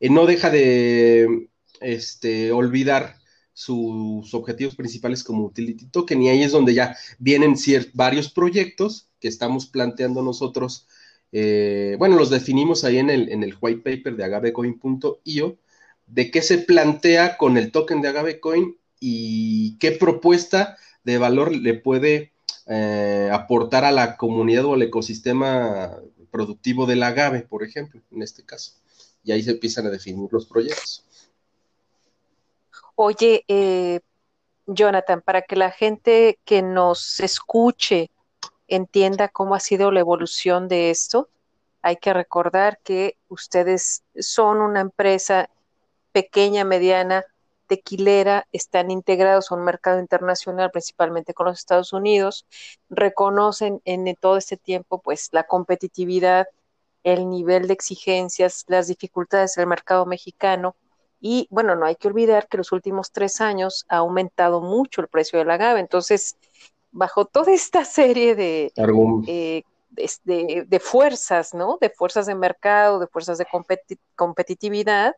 eh, 0.00 0.10
no 0.10 0.26
deja 0.26 0.50
de 0.50 1.48
este, 1.80 2.52
olvidar 2.52 3.16
sus 3.52 4.34
objetivos 4.34 4.76
principales 4.76 5.24
como 5.24 5.46
utility 5.46 5.86
token 5.86 6.22
y 6.22 6.28
ahí 6.28 6.42
es 6.42 6.52
donde 6.52 6.74
ya 6.74 6.96
vienen 7.18 7.56
varios 7.94 8.30
proyectos 8.30 9.08
que 9.18 9.28
estamos 9.28 9.66
planteando 9.66 10.22
nosotros. 10.22 10.86
Eh, 11.38 11.96
bueno, 11.98 12.16
los 12.16 12.30
definimos 12.30 12.82
ahí 12.84 12.96
en 12.96 13.10
el, 13.10 13.58
white 13.60 13.82
paper 13.82 14.16
de 14.16 14.24
agavecoin.io, 14.24 15.58
de 16.06 16.30
qué 16.30 16.40
se 16.40 16.56
plantea 16.56 17.36
con 17.36 17.58
el 17.58 17.72
token 17.72 18.00
de 18.00 18.08
Agavecoin 18.08 18.78
y 19.00 19.76
qué 19.76 19.92
propuesta 19.92 20.78
de 21.04 21.18
valor 21.18 21.54
le 21.54 21.74
puede 21.74 22.32
eh, 22.68 23.28
aportar 23.30 23.84
a 23.84 23.92
la 23.92 24.16
comunidad 24.16 24.64
o 24.64 24.72
al 24.72 24.80
ecosistema 24.80 25.98
productivo 26.30 26.86
del 26.86 27.02
agave, 27.02 27.42
por 27.42 27.62
ejemplo, 27.62 28.00
en 28.12 28.22
este 28.22 28.42
caso. 28.42 28.72
Y 29.22 29.32
ahí 29.32 29.42
se 29.42 29.50
empiezan 29.50 29.84
a 29.84 29.90
definir 29.90 30.32
los 30.32 30.46
proyectos. 30.46 31.04
Oye, 32.94 33.44
eh, 33.46 34.00
Jonathan, 34.66 35.20
para 35.20 35.42
que 35.42 35.56
la 35.56 35.70
gente 35.70 36.38
que 36.46 36.62
nos 36.62 37.20
escuche 37.20 38.10
entienda 38.68 39.28
cómo 39.28 39.54
ha 39.54 39.60
sido 39.60 39.90
la 39.90 40.00
evolución 40.00 40.68
de 40.68 40.90
esto, 40.90 41.28
hay 41.82 41.96
que 41.96 42.12
recordar 42.12 42.78
que 42.82 43.16
ustedes 43.28 44.02
son 44.18 44.60
una 44.60 44.80
empresa 44.80 45.48
pequeña, 46.12 46.64
mediana, 46.64 47.24
tequilera, 47.66 48.46
están 48.52 48.90
integrados 48.90 49.50
a 49.50 49.54
un 49.54 49.64
mercado 49.64 50.00
internacional, 50.00 50.70
principalmente 50.70 51.34
con 51.34 51.46
los 51.46 51.58
Estados 51.58 51.92
Unidos, 51.92 52.46
reconocen 52.88 53.80
en 53.84 54.14
todo 54.16 54.36
este 54.36 54.56
tiempo 54.56 55.00
pues 55.00 55.28
la 55.32 55.44
competitividad, 55.44 56.46
el 57.04 57.28
nivel 57.28 57.68
de 57.68 57.74
exigencias, 57.74 58.64
las 58.68 58.88
dificultades 58.88 59.54
del 59.54 59.66
mercado 59.66 60.06
mexicano. 60.06 60.74
Y 61.20 61.46
bueno, 61.50 61.76
no 61.76 61.86
hay 61.86 61.96
que 61.96 62.08
olvidar 62.08 62.48
que 62.48 62.56
los 62.56 62.72
últimos 62.72 63.12
tres 63.12 63.40
años 63.40 63.86
ha 63.88 63.98
aumentado 63.98 64.60
mucho 64.60 65.00
el 65.00 65.08
precio 65.08 65.38
del 65.38 65.50
agave, 65.50 65.80
entonces 65.80 66.36
bajo 66.96 67.26
toda 67.26 67.52
esta 67.52 67.84
serie 67.84 68.34
de, 68.34 68.72
eh, 69.26 69.62
de, 70.24 70.80
fuerzas, 70.80 71.52
¿no? 71.52 71.76
De 71.78 71.90
fuerzas 71.90 72.24
de 72.24 72.34
mercado, 72.34 72.98
de 72.98 73.06
fuerzas 73.06 73.36
de 73.36 73.46
competitividad, 74.14 75.14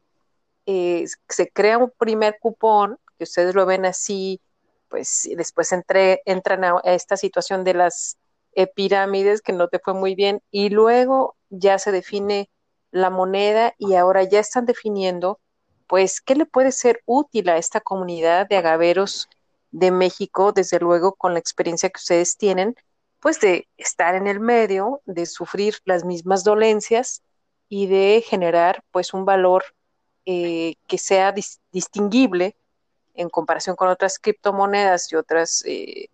eh, 0.66 1.06
se 1.28 1.50
crea 1.50 1.78
un 1.78 1.92
primer 1.96 2.38
cupón, 2.40 2.98
que 3.16 3.24
ustedes 3.24 3.54
lo 3.54 3.64
ven 3.64 3.86
así, 3.86 4.40
pues 4.88 5.28
después 5.36 5.72
entran 5.72 6.64
a, 6.64 6.80
esta 6.84 7.16
situación 7.16 7.62
de 7.62 7.74
las 7.74 8.18
eh, 8.54 8.66
pirámides, 8.66 9.40
que 9.40 9.52
no 9.52 9.68
te 9.68 9.78
fue 9.78 9.94
muy 9.94 10.16
bien, 10.16 10.42
y 10.50 10.70
luego 10.70 11.36
ya 11.48 11.78
se 11.78 11.92
define 11.92 12.50
la 12.90 13.10
moneda 13.10 13.74
y 13.78 13.94
ahora 13.94 14.24
ya 14.24 14.40
están 14.40 14.66
definiendo, 14.66 15.38
pues, 15.86 16.20
qué 16.20 16.34
le 16.34 16.44
puede 16.44 16.72
ser 16.72 17.02
útil 17.06 17.48
a 17.50 17.56
esta 17.56 17.80
comunidad 17.80 18.48
de 18.48 18.56
agaveros 18.56 19.28
de 19.70 19.90
México, 19.90 20.52
desde 20.52 20.78
luego 20.78 21.14
con 21.14 21.32
la 21.34 21.38
experiencia 21.38 21.90
que 21.90 21.98
ustedes 21.98 22.36
tienen, 22.36 22.74
pues 23.20 23.40
de 23.40 23.68
estar 23.76 24.14
en 24.14 24.26
el 24.26 24.40
medio, 24.40 25.02
de 25.06 25.26
sufrir 25.26 25.76
las 25.84 26.04
mismas 26.04 26.44
dolencias 26.44 27.22
y 27.68 27.86
de 27.86 28.24
generar 28.26 28.82
pues 28.90 29.12
un 29.12 29.24
valor 29.24 29.64
eh, 30.24 30.76
que 30.86 30.98
sea 30.98 31.34
distinguible 31.72 32.56
en 33.14 33.28
comparación 33.28 33.76
con 33.76 33.88
otras 33.88 34.18
criptomonedas 34.18 35.12
y 35.12 35.16
otros 35.16 35.64
eh, 35.66 36.08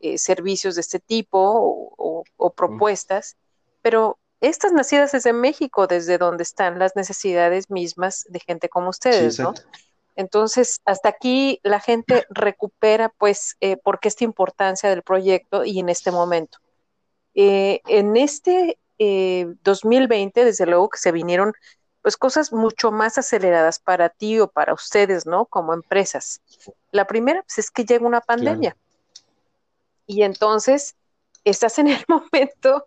eh, 0.00 0.18
servicios 0.18 0.74
de 0.74 0.82
este 0.82 0.98
tipo 0.98 1.38
o, 1.96 2.24
propuestas, 2.56 3.36
pero 3.80 4.18
estas 4.40 4.72
nacidas 4.72 5.12
desde 5.12 5.32
México, 5.32 5.86
desde 5.86 6.18
donde 6.18 6.42
están 6.42 6.78
las 6.78 6.96
necesidades 6.96 7.70
mismas 7.70 8.26
de 8.28 8.40
gente 8.40 8.68
como 8.68 8.90
ustedes, 8.90 9.38
¿no? 9.38 9.54
Entonces, 10.16 10.80
hasta 10.84 11.08
aquí 11.08 11.60
la 11.62 11.80
gente 11.80 12.26
recupera, 12.30 13.08
pues, 13.08 13.56
por 13.82 14.00
qué 14.00 14.08
esta 14.08 14.24
importancia 14.24 14.90
del 14.90 15.02
proyecto 15.02 15.64
y 15.64 15.80
en 15.80 15.88
este 15.88 16.10
momento. 16.10 16.58
en 17.34 18.16
este 18.16 18.78
2020, 18.98 20.44
desde 20.44 20.66
luego 20.66 20.90
que 20.90 20.98
se 20.98 21.12
vinieron 21.12 21.54
pues 22.02 22.16
cosas 22.16 22.52
mucho 22.52 22.90
más 22.90 23.16
aceleradas 23.16 23.78
para 23.78 24.08
ti 24.08 24.40
o 24.40 24.48
para 24.48 24.74
ustedes, 24.74 25.24
¿no? 25.24 25.46
Como 25.46 25.72
empresas. 25.72 26.42
La 26.90 27.06
primera, 27.06 27.42
pues 27.42 27.58
es 27.58 27.70
que 27.70 27.84
llega 27.84 28.04
una 28.04 28.20
pandemia. 28.20 28.76
Y 30.06 30.24
entonces 30.24 30.96
estás 31.44 31.78
en 31.78 31.88
el 31.88 32.04
momento 32.08 32.86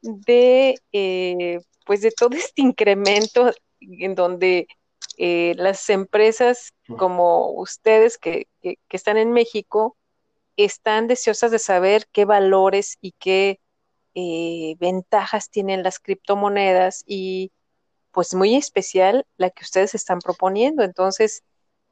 de, 0.00 0.76
eh, 0.92 1.60
pues 1.84 2.00
de 2.00 2.10
todo 2.10 2.30
este 2.36 2.62
incremento 2.62 3.52
en 3.80 4.14
donde 4.14 4.66
eh, 5.18 5.54
las 5.56 5.88
empresas 5.90 6.72
como 6.98 7.50
ustedes 7.52 8.18
que, 8.18 8.46
que, 8.62 8.78
están 8.90 9.16
en 9.16 9.32
México 9.32 9.96
están 10.56 11.08
deseosas 11.08 11.50
de 11.50 11.58
saber 11.58 12.06
qué 12.12 12.24
valores 12.24 12.98
y 13.00 13.12
qué 13.18 13.60
eh, 14.14 14.76
ventajas 14.78 15.50
tienen 15.50 15.82
las 15.82 15.98
criptomonedas 15.98 17.02
y 17.06 17.50
pues 18.12 18.32
muy 18.34 18.54
especial 18.54 19.26
la 19.36 19.50
que 19.50 19.64
ustedes 19.64 19.94
están 19.94 20.20
proponiendo. 20.20 20.84
Entonces, 20.84 21.42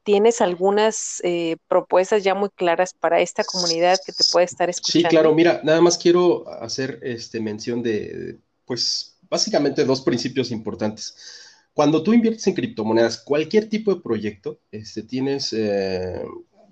¿tienes 0.03 0.39
algunas 0.39 1.19
eh, 1.23 1.57
propuestas 1.67 2.23
ya 2.23 2.33
muy 2.33 2.49
claras 2.49 2.93
para 2.93 3.19
esta 3.19 3.43
comunidad 3.43 3.99
que 4.05 4.13
te 4.13 4.23
puede 4.31 4.45
estar 4.45 4.69
escuchando? 4.69 5.09
Sí, 5.09 5.11
claro, 5.11 5.33
mira, 5.33 5.59
nada 5.63 5.81
más 5.81 5.97
quiero 5.97 6.47
hacer 6.47 6.99
este, 7.03 7.41
mención 7.41 7.83
de, 7.83 8.37
pues, 8.65 9.17
básicamente 9.29 9.83
dos 9.83 10.01
principios 10.01 10.51
importantes. 10.51 11.15
Cuando 11.73 12.03
tú 12.03 12.13
inviertes 12.13 12.45
en 12.47 12.53
criptomonedas, 12.53 13.17
cualquier 13.17 13.67
tipo 13.67 13.93
de 13.93 14.01
proyecto, 14.01 14.59
este, 14.71 15.03
tienes 15.03 15.53
eh, 15.53 16.21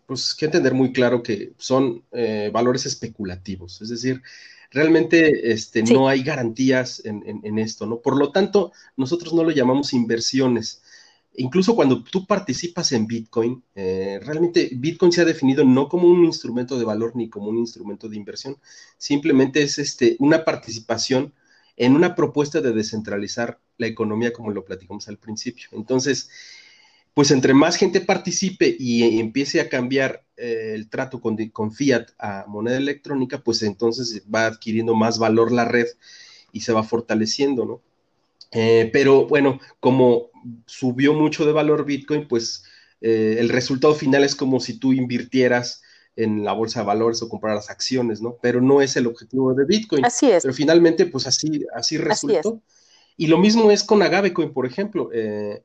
pues, 0.06 0.36
que 0.36 0.46
entender 0.46 0.74
muy 0.74 0.94
claro 0.94 1.24
que 1.24 1.54
son 1.58 2.04
eh, 2.12 2.52
valores 2.54 2.86
especulativos, 2.86 3.82
es 3.82 3.90
decir, 3.90 4.22
realmente 4.70 5.52
este, 5.52 5.84
no 5.84 6.08
hay 6.08 6.24
garantías 6.24 7.02
en, 7.04 7.60
esto, 7.60 7.86
¿no? 7.86 8.00
Por 8.00 8.18
lo 8.18 8.32
tanto, 8.32 8.72
nosotros 8.96 9.34
no 9.34 9.44
lo 9.44 9.52
llamamos 9.52 9.94
inversiones. 9.94 10.82
Incluso 11.36 11.76
cuando 11.76 12.04
tú 12.04 12.26
participas 12.26 12.92
en 12.92 13.08
Bitcoin, 13.08 13.64
eh, 13.76 14.20
realmente 14.24 14.70
Bitcoin 14.74 15.12
se 15.12 15.22
ha 15.22 15.26
definido 15.26 15.64
no 15.64 15.88
como 15.90 16.08
un 16.08 16.26
instrumento 16.26 16.78
de 16.78 16.86
valor 16.86 17.16
ni 17.16 17.30
como 17.30 17.50
un 17.50 17.58
instrumento 17.58 18.08
de 18.08 18.18
inversión, 18.18 18.58
simplemente 18.98 19.62
es 19.62 19.78
este, 19.78 20.16
una 20.20 20.44
participación 20.46 21.34
en 21.82 21.96
una 21.96 22.14
propuesta 22.14 22.62
de 22.62 22.74
descentralizar 22.74 23.60
la 23.80 23.88
economía 23.88 24.32
como 24.32 24.52
lo 24.52 24.64
platicamos 24.64 25.08
al 25.08 25.18
principio. 25.18 25.68
Entonces, 25.72 26.30
pues 27.16 27.32
entre 27.32 27.56
más 27.56 27.76
gente 27.76 28.02
participe 28.02 28.76
y 28.78 29.20
empiece 29.20 29.60
a 29.60 29.68
cambiar 29.68 30.24
eh, 30.38 30.74
el 30.76 30.90
trato 30.90 31.20
con, 31.20 31.72
fiat 31.72 32.10
a 32.20 32.46
moneda 32.48 32.78
electrónica, 32.78 33.40
pues 33.40 33.64
entonces 33.64 34.22
va 34.34 34.46
adquiriendo 34.46 34.94
más 34.94 35.18
valor 35.18 35.52
la 35.52 35.66
red 35.66 35.88
y 36.52 36.62
se 36.62 36.72
va 36.72 36.84
fortaleciendo, 36.84 37.66
¿no? 37.66 37.82
Eh, 38.52 38.92
pero 38.94 39.26
bueno, 39.26 39.60
como 39.80 40.30
subió 40.68 41.16
mucho 41.16 41.48
de 41.48 41.52
valor 41.52 41.84
Bitcoin, 41.84 42.28
pues 42.28 42.64
eh, 43.02 43.38
el 43.40 43.50
resultado 43.50 43.96
final 43.96 44.24
es 44.24 44.36
como 44.36 44.60
si 44.60 44.78
tú 44.78 44.94
invirtieras 44.94 45.81
en 46.16 46.44
la 46.44 46.54
bolsa 46.54 46.82
de 46.82 46.86
valores 46.86 47.22
o 47.22 47.30
compraras 47.30 47.70
acciones, 47.70 48.22
¿no? 48.22 48.38
Pero 48.42 48.62
no 48.62 48.82
es 48.82 48.96
el 48.96 49.08
objetivo 49.08 49.54
de 49.54 49.66
Bitcoin. 49.66 50.06
Así 50.06 50.30
es. 50.30 50.44
Pero 50.44 50.54
finalmente, 50.54 51.06
pues 51.06 51.28
así, 51.28 51.66
así 51.74 51.98
resultó. 51.98 52.62
y 53.18 53.28
lo 53.28 53.38
mismo 53.38 53.72
es 53.72 53.84
con 53.84 54.02
Agavecoin, 54.02 54.54
por 54.54 54.66
ejemplo. 54.66 55.10
Eh, 55.14 55.64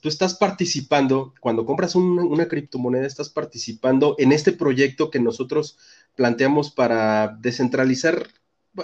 tú 0.00 0.08
estás 0.08 0.34
participando, 0.34 1.34
cuando 1.40 1.66
compras 1.66 1.94
una 1.94 2.48
criptomoneda, 2.48 3.06
estás 3.06 3.28
participando 3.28 4.14
en 4.18 4.32
este 4.32 4.52
proyecto 4.52 5.10
que 5.10 5.20
nosotros 5.20 5.76
planteamos 6.14 6.70
para 6.70 7.36
descentralizar. 7.40 8.28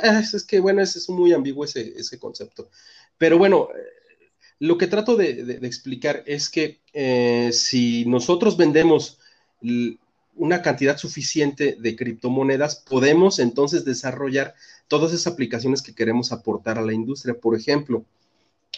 Es, 0.03 0.45
que, 0.45 0.61
bueno, 0.61 0.83
es, 0.83 0.97
es 0.97 1.09
muy 1.09 1.33
ambiguo 1.33 1.65
ese, 1.65 1.95
ese 1.97 2.19
concepto. 2.19 2.69
Pero 3.17 3.39
bueno, 3.39 3.69
eh, 3.75 4.05
lo 4.59 4.79
que 4.79 4.87
trato 4.87 5.17
de, 5.17 5.59
explicar 5.63 6.23
es 6.27 6.49
que 6.49 6.81
eh, 6.93 7.51
si 7.53 8.05
nosotros 8.07 8.57
vendemos 8.57 9.19
una 10.37 10.63
cantidad 10.63 10.97
suficiente 10.97 11.77
de 11.79 11.97
criptomonedas, 11.97 12.77
podemos 12.77 13.39
entonces 13.39 13.85
desarrollar 13.85 14.55
todas 14.89 15.13
esas 15.13 15.33
aplicaciones 15.33 15.83
que 15.83 15.95
queremos 15.95 16.33
aportar 16.33 16.79
a 16.79 16.83
la 16.83 16.93
industria. 16.93 17.39
Por 17.39 17.57
ejemplo, 17.57 18.05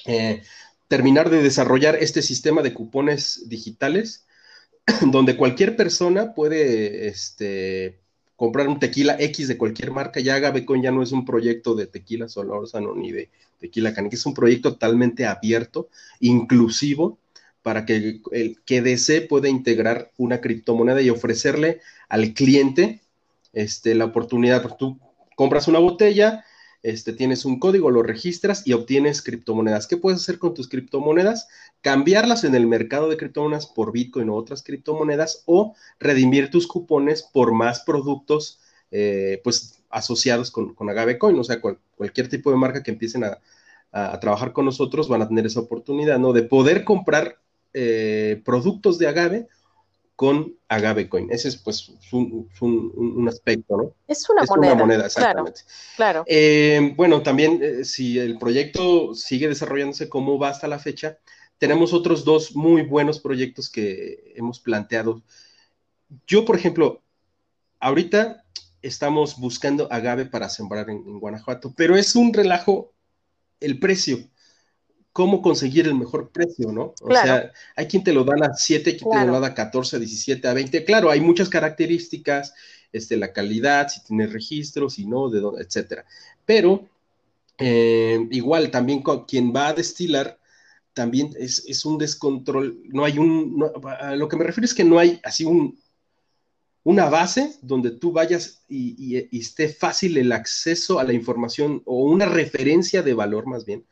eh, 0.04 0.42
terminar 0.88 1.30
de 1.30 1.42
desarrollar 1.42 1.96
este 1.96 2.22
sistema 2.22 2.62
de 2.62 2.74
cupones 2.74 3.48
digitales 3.48 4.26
donde 5.10 5.36
cualquier 5.36 5.76
persona 5.76 6.34
puede 6.34 7.08
este, 7.08 7.98
comprar 8.36 8.68
un 8.68 8.78
tequila 8.78 9.16
X 9.18 9.48
de 9.48 9.58
cualquier 9.58 9.90
marca, 9.90 10.20
ya 10.20 10.36
Agavecoin 10.36 10.82
ya 10.82 10.90
no 10.90 11.02
es 11.02 11.12
un 11.12 11.24
proyecto 11.24 11.74
de 11.74 11.86
tequila 11.86 12.28
Solórzano 12.28 12.94
ni 12.94 13.10
de 13.10 13.30
tequila 13.58 13.94
Canica, 13.94 14.16
es 14.16 14.26
un 14.26 14.34
proyecto 14.34 14.72
totalmente 14.72 15.26
abierto, 15.26 15.88
inclusivo, 16.20 17.18
para 17.66 17.84
que 17.84 18.20
el 18.30 18.62
que 18.64 18.80
desee 18.80 19.22
pueda 19.22 19.48
integrar 19.48 20.12
una 20.18 20.40
criptomoneda 20.40 21.02
y 21.02 21.10
ofrecerle 21.10 21.80
al 22.08 22.32
cliente 22.32 23.00
este, 23.52 23.96
la 23.96 24.04
oportunidad. 24.04 24.76
Tú 24.76 25.00
compras 25.34 25.66
una 25.66 25.80
botella, 25.80 26.44
este, 26.84 27.12
tienes 27.12 27.44
un 27.44 27.58
código, 27.58 27.90
lo 27.90 28.04
registras 28.04 28.64
y 28.68 28.72
obtienes 28.72 29.20
criptomonedas. 29.20 29.88
¿Qué 29.88 29.96
puedes 29.96 30.20
hacer 30.20 30.38
con 30.38 30.54
tus 30.54 30.68
criptomonedas? 30.68 31.48
Cambiarlas 31.80 32.44
en 32.44 32.54
el 32.54 32.68
mercado 32.68 33.08
de 33.08 33.16
criptomonedas 33.16 33.66
por 33.66 33.90
Bitcoin 33.90 34.28
o 34.28 34.36
otras 34.36 34.62
criptomonedas 34.62 35.42
o 35.46 35.74
redimir 35.98 36.52
tus 36.52 36.68
cupones 36.68 37.24
por 37.24 37.52
más 37.52 37.80
productos 37.80 38.60
eh, 38.92 39.40
pues 39.42 39.82
asociados 39.90 40.52
con, 40.52 40.72
con 40.72 40.88
Agavecoin, 40.88 41.36
o 41.36 41.42
sea, 41.42 41.60
cualquier 41.60 42.28
tipo 42.28 42.52
de 42.52 42.58
marca 42.58 42.84
que 42.84 42.92
empiecen 42.92 43.24
a, 43.24 43.40
trabajar 44.20 44.52
con 44.52 44.66
nosotros 44.66 45.08
van 45.08 45.22
a 45.22 45.28
tener 45.28 45.46
esa 45.46 45.60
oportunidad, 45.60 46.18
¿no? 46.18 46.34
De 46.34 46.42
poder 46.42 46.84
comprar 46.84 47.40
eh, 47.78 48.40
productos 48.42 48.96
de 48.98 49.06
agave 49.06 49.48
con 50.14 50.56
agave 50.66 51.10
coin. 51.10 51.30
Ese 51.30 51.48
es 51.48 51.58
pues 51.58 51.92
un, 52.10 53.28
aspecto, 53.28 53.76
¿no? 53.76 53.92
Es 54.08 54.26
una 54.30 54.44
moneda. 54.48 54.72
Una 54.72 54.82
moneda, 54.82 55.04
exactamente. 55.04 55.60
Claro. 55.94 56.24
Eh, 56.26 56.94
bueno, 56.96 57.22
también 57.22 57.60
eh, 57.62 57.84
si 57.84 58.18
el 58.18 58.38
proyecto 58.38 59.14
sigue 59.14 59.46
desarrollándose 59.46 60.08
como 60.08 60.38
va 60.38 60.48
hasta 60.48 60.68
la 60.68 60.78
fecha, 60.78 61.18
tenemos 61.58 61.92
otros 61.92 62.24
dos 62.24 62.56
muy 62.56 62.80
buenos 62.80 63.20
proyectos 63.20 63.68
que 63.68 64.32
hemos 64.34 64.58
planteado. 64.58 65.20
Yo, 66.26 66.46
por 66.46 66.56
ejemplo, 66.56 67.02
ahorita 67.78 68.42
estamos 68.80 69.38
buscando 69.38 69.86
agave 69.92 70.24
para 70.24 70.48
sembrar 70.48 70.88
en 70.88 71.20
Guanajuato, 71.20 71.74
pero 71.76 71.94
es 71.94 72.16
un 72.16 72.32
relajo 72.32 72.94
el 73.60 73.78
precio 73.78 74.18
cómo 75.16 75.40
conseguir 75.40 75.86
el 75.86 75.94
mejor 75.94 76.28
precio, 76.28 76.70
¿no? 76.72 76.92
O 77.00 77.10
sea, 77.10 77.50
hay 77.74 77.86
quien 77.86 78.04
te 78.04 78.12
lo 78.12 78.22
dan 78.22 78.42
a 78.42 78.54
7, 78.54 78.98
quien 78.98 79.10
te 79.10 79.26
lo 79.26 79.40
da 79.40 79.46
a 79.46 79.54
14, 79.54 79.96
a 79.96 79.98
17, 79.98 80.46
a 80.46 80.52
20. 80.52 80.84
Claro, 80.84 81.10
hay 81.10 81.22
muchas 81.22 81.48
características, 81.48 82.52
este, 82.92 83.16
la 83.16 83.32
calidad, 83.32 83.88
si 83.88 84.04
tienes 84.04 84.30
registro, 84.30 84.90
si 84.90 85.06
no, 85.06 85.30
de 85.30 85.40
dónde, 85.40 85.62
etcétera. 85.62 86.04
Pero 86.44 86.86
eh, 87.56 88.28
igual 88.30 88.70
también 88.70 89.00
con 89.00 89.24
quien 89.24 89.54
va 89.56 89.68
a 89.68 89.72
destilar, 89.72 90.38
también 90.92 91.32
es, 91.38 91.86
un 91.86 91.96
descontrol, 91.96 92.78
no 92.84 93.06
hay 93.06 93.16
un, 93.16 93.64
a 93.98 94.16
lo 94.16 94.28
que 94.28 94.36
me 94.36 94.44
refiero 94.44 94.66
es 94.66 94.74
que 94.74 94.84
no 94.84 94.98
hay 94.98 95.18
así 95.24 95.46
un, 95.46 95.78
una 96.84 97.08
base 97.08 97.56
donde 97.62 97.90
tú 97.92 98.12
vayas 98.12 98.64
y, 98.68 99.16
y, 99.30 99.38
esté 99.38 99.70
fácil 99.70 100.18
el 100.18 100.30
acceso 100.32 100.98
a 100.98 101.04
la 101.04 101.14
información 101.14 101.80
o 101.86 102.04
una 102.04 102.26
referencia 102.26 103.02
de 103.02 103.14
valor 103.14 103.46
más 103.46 103.64
bien 103.64 103.86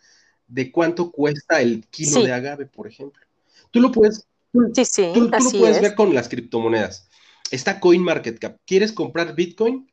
de 0.46 0.70
cuánto 0.70 1.11
cuesta 1.11 1.61
el 1.61 1.87
kilo 1.88 2.22
de 2.22 2.33
agave, 2.33 2.66
por 2.66 2.87
ejemplo. 2.87 3.22
Tú 3.70 3.80
lo 3.80 3.90
puedes, 3.90 4.26
sí, 4.74 4.85
sí, 4.85 5.11
tú, 5.14 5.28
lo 5.28 5.50
puedes 5.59 5.80
ver 5.80 5.94
con 5.94 6.14
las 6.14 6.28
criptomonedas. 6.28 7.09
Está 7.50 7.80
CoinMarketCap. 7.80 8.59
¿Quieres 8.66 8.92
comprar 8.92 9.35
Bitcoin? 9.35 9.90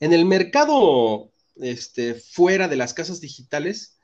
En 0.00 0.12
el 0.12 0.24
mercado 0.24 1.32
este, 1.56 2.14
fuera 2.14 2.68
de 2.68 2.76
las 2.76 2.94
casas 2.94 3.20
digitales, 3.20 3.98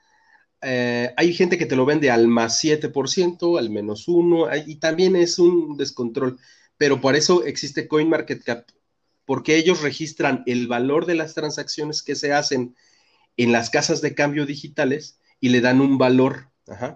eh, 0.62 1.12
hay 1.16 1.34
gente 1.34 1.58
que 1.58 1.66
te 1.66 1.76
lo 1.76 1.84
vende 1.84 2.10
al 2.10 2.26
más 2.26 2.62
7%, 2.62 3.58
al 3.58 3.70
menos 3.70 4.08
1, 4.08 4.48
y 4.66 4.76
también 4.76 5.16
es 5.16 5.38
un 5.38 5.76
descontrol. 5.76 6.38
Pero 6.76 7.00
por 7.00 7.14
eso 7.14 7.44
existe 7.44 7.86
CoinMarketCap, 7.86 8.68
porque 9.24 9.56
ellos 9.56 9.82
registran 9.82 10.42
el 10.46 10.66
valor 10.66 11.06
de 11.06 11.14
las 11.14 11.34
transacciones 11.34 12.02
que 12.02 12.16
se 12.16 12.32
hacen 12.32 12.74
en 13.36 13.52
las 13.52 13.70
casas 13.70 14.00
de 14.00 14.14
cambio 14.14 14.46
digitales 14.46 15.18
y 15.44 15.50
le 15.50 15.60
dan 15.60 15.82
un 15.82 15.98
valor, 15.98 16.48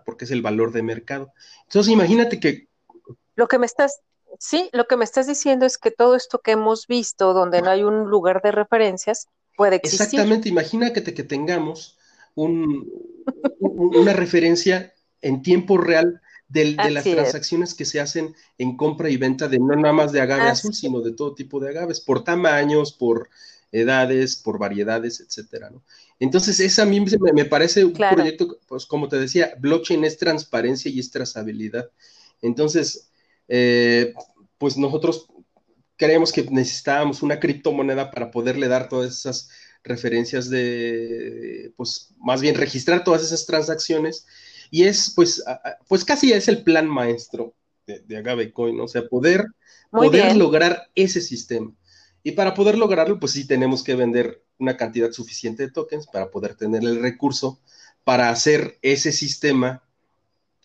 porque 0.07 0.25
es 0.25 0.31
el 0.31 0.41
valor 0.41 0.73
de 0.73 0.81
mercado. 0.83 1.35
Entonces, 1.65 1.93
imagínate 1.93 2.41
que... 2.41 2.67
Lo 3.35 3.47
que 3.47 3.59
me 3.59 3.67
estás, 3.67 4.01
sí, 4.39 4.71
lo 4.73 4.87
que 4.87 4.97
me 4.97 5.05
estás 5.05 5.27
diciendo 5.27 5.67
es 5.67 5.77
que 5.77 5.91
todo 5.91 6.17
esto 6.17 6.39
que 6.39 6.53
hemos 6.53 6.87
visto, 6.87 7.35
donde 7.35 7.61
no 7.61 7.69
hay 7.69 7.83
un 7.83 8.09
lugar 8.09 8.41
de 8.41 8.53
referencias, 8.53 9.29
puede 9.55 9.77
existir. 9.77 10.01
Exactamente, 10.01 10.49
imagínate 10.49 11.03
que 11.03 11.23
tengamos 11.25 11.99
un, 12.37 12.91
una 13.61 14.15
referencia 14.15 14.95
en 15.21 15.43
tiempo 15.43 15.77
real 15.77 16.23
de, 16.49 16.75
las 16.91 17.05
transacciones 17.05 17.75
que 17.75 17.85
se 17.85 18.01
hacen 18.01 18.35
en 18.57 18.79
compra 18.79 19.11
y 19.11 19.19
venta 19.19 19.47
de 19.47 19.59
no 19.59 19.77
nada 19.77 19.93
más 19.93 20.11
de 20.11 20.23
agave 20.23 20.49
azul, 20.49 20.73
sino 20.73 21.03
de 21.03 21.13
todo 21.13 21.35
tipo 21.35 21.61
de 21.61 21.69
agaves, 21.69 22.01
por 22.01 22.25
tamaños, 22.25 22.95
por 22.95 23.29
edades, 23.73 24.37
por 24.37 24.59
variedades, 24.59 25.21
etcétera, 25.21 25.69
¿no? 25.69 25.83
Entonces, 26.21 26.59
esa 26.61 26.83
a 26.83 26.87
mí 26.87 27.01
me, 27.01 27.45
parece 27.45 27.85
un 27.85 27.93
proyecto, 27.93 28.59
pues 28.67 28.87
como 28.87 29.09
te 29.09 29.19
decía, 29.19 29.55
blockchain 29.59 30.05
es 30.05 30.19
transparencia 30.19 30.91
y 30.91 30.99
es 30.99 31.11
trazabilidad. 31.11 31.91
Entonces, 32.43 33.11
eh, 33.47 34.15
pues 34.59 34.77
nosotros 34.77 35.29
creemos 35.97 36.33
que 36.33 36.43
necesitábamos 36.51 37.23
una 37.23 37.39
criptomoneda 37.39 38.11
para 38.11 38.31
poderle 38.31 38.69
dar 38.69 38.89
todas 38.89 39.13
esas 39.19 39.49
referencias 39.85 40.51
de, 40.51 41.73
pues 41.77 42.15
más 42.19 42.41
bien 42.41 42.57
registrar 42.57 43.05
todas 43.05 43.23
esas 43.23 43.47
transacciones 43.47 44.27
y 44.71 44.85
es, 44.85 45.13
pues, 45.15 45.43
pues 45.89 46.05
casi 46.05 46.33
es 46.33 46.49
el 46.49 46.63
plan 46.63 46.89
maestro 46.89 47.55
de, 47.87 48.01
de 48.01 48.17
Agave 48.17 48.53
Coin, 48.53 48.79
o 48.81 48.89
sea, 48.89 49.07
poder, 49.09 49.47
poder 49.91 50.37
lograr 50.37 50.89
ese 50.95 51.21
sistema. 51.21 51.73
Y 52.23 52.33
para 52.33 52.55
poder 52.55 52.77
lograrlo, 52.77 53.19
pues 53.19 53.33
sí 53.33 53.47
tenemos 53.47 53.83
que 53.83 53.95
vender 53.95 54.43
una 54.59 54.77
cantidad 54.77 55.13
suficiente 55.13 55.65
de 55.65 55.73
tokens 55.73 56.07
para 56.07 56.31
poder 56.31 56.55
tener 56.55 56.83
el 56.83 57.01
recurso 57.01 57.61
para 58.05 58.31
hacer 58.31 58.79
ese 58.81 59.13
sistema, 59.13 59.83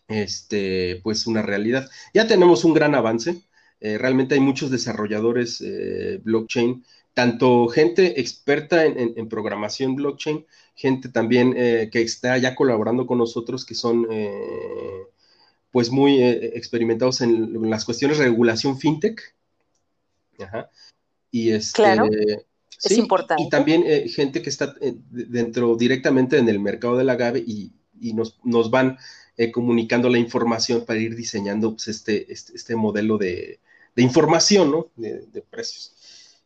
este, 0.08 1.02
pues 1.04 1.28
una 1.28 1.42
realidad. 1.42 1.90
Ya 2.14 2.26
tenemos 2.26 2.64
un 2.64 2.74
gran 2.74 2.96
avance. 2.96 3.42
Eh, 3.82 3.98
realmente 3.98 4.36
hay 4.36 4.40
muchos 4.40 4.72
desarrolladores 4.72 5.60
eh, 5.60 6.22
blockchain, 6.24 6.86
tanto 7.14 7.68
gente 7.68 8.22
experta 8.22 8.86
en, 8.86 9.28
programación 9.28 9.96
blockchain, 9.96 10.46
gente 10.74 11.10
también 11.10 11.54
eh, 11.58 11.90
que 11.92 12.02
está 12.02 12.38
ya 12.38 12.56
colaborando 12.56 13.06
con 13.06 13.18
nosotros, 13.18 13.66
que 13.66 13.76
son 13.76 14.08
pues 15.70 15.92
muy 15.92 16.24
experimentados 16.24 17.20
en, 17.20 17.70
las 17.70 17.84
cuestiones 17.84 18.20
de 18.20 18.24
regulación 18.24 18.80
fintech. 18.80 19.36
Ajá. 20.40 20.70
Y 21.34 21.52
este, 21.52 21.78
claro, 21.78 22.08
es 22.84 22.92
importante. 22.96 23.42
Y 23.42 23.50
también 23.50 23.84
eh, 23.88 24.08
gente 24.08 24.44
que 24.44 24.52
está 24.52 24.76
eh, 24.82 24.94
dentro 25.10 25.76
directamente 25.76 26.38
en 26.38 26.48
el 26.48 26.60
mercado 26.60 26.96
del 26.96 27.10
agave 27.10 27.40
y, 27.40 27.74
y 28.00 28.14
nos, 28.14 28.40
nos, 28.44 28.70
van 28.70 29.00
eh, 29.36 29.52
comunicando 29.52 30.10
la 30.10 30.20
información 30.20 30.86
para 30.86 31.00
ir 31.00 31.16
diseñando 31.16 31.72
pues, 31.72 31.88
este, 31.88 32.32
este, 32.32 32.54
este, 32.54 32.76
modelo 32.76 33.18
de, 33.18 33.60
de, 33.96 34.04
información, 34.04 34.70
¿no? 34.70 34.92
De, 34.96 35.44
precios. 35.50 35.96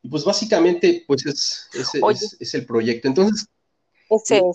Y 0.02 0.08
pues 0.08 0.23
básicamente, 0.23 1.04
pues 1.06 1.26
es, 1.26 1.67
es, 1.73 2.38
es, 2.39 2.54
el 2.54 2.65
proyecto. 2.65 3.10
Entonces, 3.10 3.50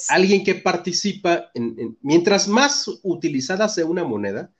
alguien 0.08 0.44
que 0.44 0.54
participa, 0.54 1.50
en, 1.52 1.98
mientras 2.00 2.48
más 2.48 2.88
utilizada 3.02 3.68
sea 3.68 3.84
una 3.84 4.04
moneda, 4.04 4.50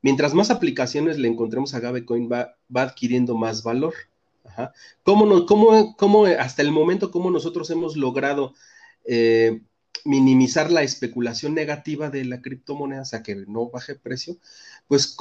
mientras 0.00 0.32
más 0.32 0.50
aplicaciones 0.50 1.18
le 1.18 1.28
encontremos 1.28 1.74
a 1.74 1.76
Agavecoin, 1.76 2.26
va, 2.32 2.56
va 2.74 2.82
adquiriendo 2.84 3.36
más 3.36 3.62
valor. 3.62 3.92
¿Cómo, 5.02 6.24
hasta 6.38 6.62
el 6.62 6.72
momento, 6.72 7.10
cómo 7.10 7.30
nosotros 7.30 7.70
hemos 7.70 7.96
logrado 7.96 8.54
eh, 9.04 9.60
minimizar 10.04 10.70
la 10.70 10.82
especulación 10.82 11.54
negativa 11.54 12.10
de 12.10 12.24
la 12.24 12.40
criptomoneda, 12.40 13.02
o 13.02 13.04
sea, 13.04 13.22
que 13.22 13.34
no 13.34 13.70
baje 13.70 13.94
precio, 13.94 14.36
pues 14.88 15.16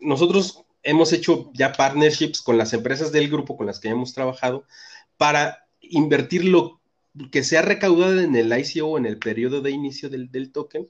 nosotros 0.00 0.64
hemos 0.82 1.12
hecho 1.12 1.50
ya 1.54 1.72
partnerships 1.72 2.40
con 2.42 2.58
las 2.58 2.72
empresas 2.72 3.12
del 3.12 3.28
grupo 3.28 3.56
con 3.56 3.66
las 3.66 3.80
que 3.80 3.88
hemos 3.88 4.14
trabajado 4.14 4.64
para 5.16 5.66
invertir 5.80 6.44
lo 6.44 6.80
que 7.30 7.42
sea 7.42 7.62
recaudado 7.62 8.20
en 8.20 8.36
el 8.36 8.56
ICO, 8.56 8.98
en 8.98 9.06
el 9.06 9.18
periodo 9.18 9.62
de 9.62 9.70
inicio 9.70 10.08
del, 10.08 10.52
token, 10.52 10.88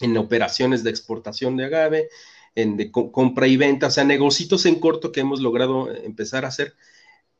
en 0.00 0.16
operaciones 0.16 0.82
de 0.82 0.90
exportación 0.90 1.56
de 1.56 1.66
agave, 1.66 2.08
en 2.54 2.76
de 2.76 2.90
compra 2.90 3.46
y 3.46 3.56
venta, 3.56 3.88
o 3.88 3.90
sea, 3.90 4.04
negocios 4.04 4.66
en 4.66 4.76
corto 4.76 5.12
que 5.12 5.20
hemos 5.20 5.40
logrado 5.40 5.92
empezar 5.92 6.44
a 6.44 6.48
hacer. 6.48 6.74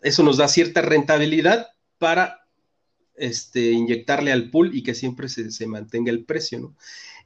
Eso 0.01 0.23
nos 0.23 0.37
da 0.37 0.49
cierta 0.49 0.83
rentabilidad 0.83 1.69
para 1.99 2.47
este, 3.17 3.73
inyectarle 3.73 4.33
al 4.33 4.51
pool 4.51 4.77
y 4.77 4.83
que 4.83 4.95
siempre 4.95 5.29
se, 5.29 5.67
mantenga 5.67 6.11
el 6.11 6.25
precio, 6.25 6.59
¿no? 6.61 6.75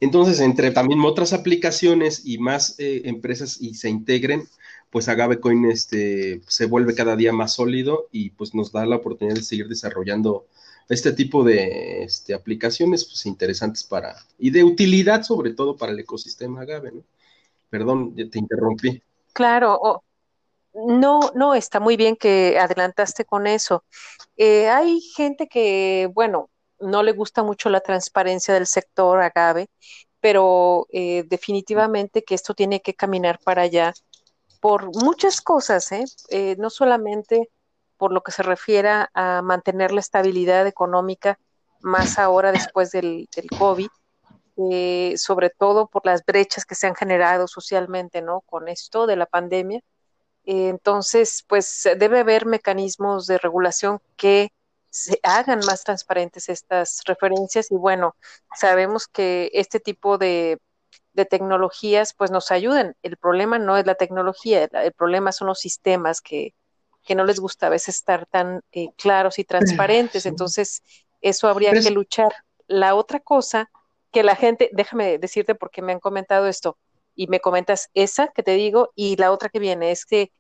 Entonces, 0.01 0.41
entre 0.41 0.71
también 0.71 1.01
otras 1.01 1.33
aplicaciones 1.33 2.23
y 2.25 2.39
más 2.39 2.79
eh, 2.79 3.03
empresas 3.07 3.61
y 3.61 3.75
se 3.75 3.89
integren, 3.89 4.45
pues 4.91 5.09
Agavecoin 5.09 5.65
este, 5.67 6.41
se 6.47 6.67
vuelve 6.67 6.95
cada 6.95 7.17
día 7.17 7.33
más 7.33 7.55
sólido 7.55 8.09
y 8.13 8.31
pues 8.31 8.55
nos 8.55 8.71
da 8.73 8.87
la 8.87 8.97
oportunidad 8.97 9.37
de 9.37 9.43
seguir 9.43 9.69
desarrollando 9.69 10.47
este 10.89 11.13
tipo 11.13 11.45
de 11.45 12.05
este, 12.05 12.33
aplicaciones 12.33 13.05
pues, 13.05 13.27
interesantes 13.27 13.85
para, 13.85 14.17
y 14.39 14.51
de 14.51 14.65
utilidad 14.65 15.23
sobre 15.25 15.53
todo 15.53 15.77
para 15.77 15.93
el 15.93 15.99
ecosistema 15.99 16.63
Agave, 16.63 16.93
¿no? 16.93 17.03
Perdón, 17.71 18.15
te 18.15 18.39
interrumpí. 18.39 19.03
Claro, 19.33 20.03
no, 20.75 21.21
no, 21.35 21.55
está 21.55 21.81
muy 21.81 21.97
bien 21.97 22.17
que 22.17 22.59
adelantaste 22.59 23.25
con 23.25 23.47
eso. 23.47 23.85
Eh, 24.37 24.69
hay 24.69 25.01
gente 25.01 25.49
que, 25.49 26.09
bueno, 26.15 26.51
no 26.81 27.03
le 27.03 27.13
gusta 27.13 27.43
mucho 27.43 27.71
la 27.71 27.81
transparencia 27.81 28.55
del 28.55 28.67
sector 28.67 29.21
agave, 29.21 29.69
pero 30.21 30.87
eh, 30.91 31.25
definitivamente 31.29 32.23
que 32.23 32.35
esto 32.35 32.55
tiene 32.55 32.81
que 32.81 32.95
caminar 32.95 33.39
para 33.45 33.63
allá 33.63 33.93
por 34.61 34.87
muchas 35.03 35.41
cosas, 35.41 35.91
¿eh? 35.93 36.05
¿eh? 36.31 36.57
no 36.59 36.71
solamente 36.71 37.51
por 37.97 38.13
lo 38.13 38.23
que 38.23 38.33
se 38.33 38.43
refiere 38.43 39.07
a 39.13 39.43
mantener 39.43 39.93
la 39.93 40.01
estabilidad 40.01 40.67
económica, 40.67 41.39
más 41.81 42.19
ahora 42.19 42.53
después 42.53 42.91
del 42.91 43.29
COVID, 43.59 43.89
sobre 45.17 45.51
todo 45.51 45.87
por 45.87 46.05
las 46.05 46.25
brechas 46.25 46.65
que 46.65 46.75
se 46.75 46.87
han 46.87 46.95
generado 46.95 47.47
socialmente, 47.49 48.23
¿no? 48.23 48.41
Con 48.43 48.69
esto 48.69 49.07
de 49.07 49.17
la 49.17 49.27
pandemia, 49.27 49.83
entonces, 50.51 51.45
pues 51.47 51.87
debe 51.99 52.21
haber 52.21 52.47
mecanismos 52.47 53.27
de 53.27 53.37
regulación 53.37 54.01
que 54.17 54.51
se 54.89 55.21
hagan 55.23 55.61
más 55.67 55.85
transparentes 55.85 56.49
estas 56.49 57.03
referencias 57.05 57.71
y 57.71 57.75
bueno, 57.75 58.17
sabemos 58.57 59.09
que 59.09 59.51
este 59.53 59.79
tipo 59.79 60.17
de, 60.17 60.59
tecnologías 61.29 62.15
pues 62.15 62.31
nos 62.31 62.53
ayudan. 62.53 62.95
El 63.03 63.17
problema 63.17 63.59
no 63.59 63.77
es 63.77 63.85
la 63.85 63.97
tecnología, 63.97 64.65
el, 64.65 64.93
problema 64.93 65.33
son 65.33 65.49
los 65.49 65.59
sistemas 65.59 66.23
que, 66.23 66.55
que, 67.05 67.17
no 67.17 67.25
les 67.25 67.41
gusta 67.41 67.67
a 67.67 67.71
veces 67.71 67.97
estar 67.97 68.25
tan 68.25 68.63
eh, 68.73 68.91
claros 68.97 69.39
y 69.41 69.45
transparentes. 69.45 70.25
Entonces, 70.27 70.83
eso 71.21 71.49
habría 71.49 71.73
que 71.73 71.91
luchar. 71.91 72.33
La 72.69 72.95
otra 72.95 73.19
cosa 73.19 73.69
que 74.19 74.25
la 74.25 74.35
gente, 74.35 74.69
déjame 74.73 75.19
decirte 75.19 75.55
porque 75.55 75.81
me 75.81 75.93
han 75.93 76.01
comentado 76.01 76.49
esto, 76.49 76.77
y 77.15 77.29
me 77.29 77.39
comentas 77.39 77.89
esa 77.95 78.27
que 78.27 78.43
te 78.43 78.51
digo 78.53 78.91
y 78.97 79.15
la 79.15 79.31
otra 79.31 79.49
que 79.49 79.61
viene 79.61 79.93
es 79.93 80.05
que 80.05 80.33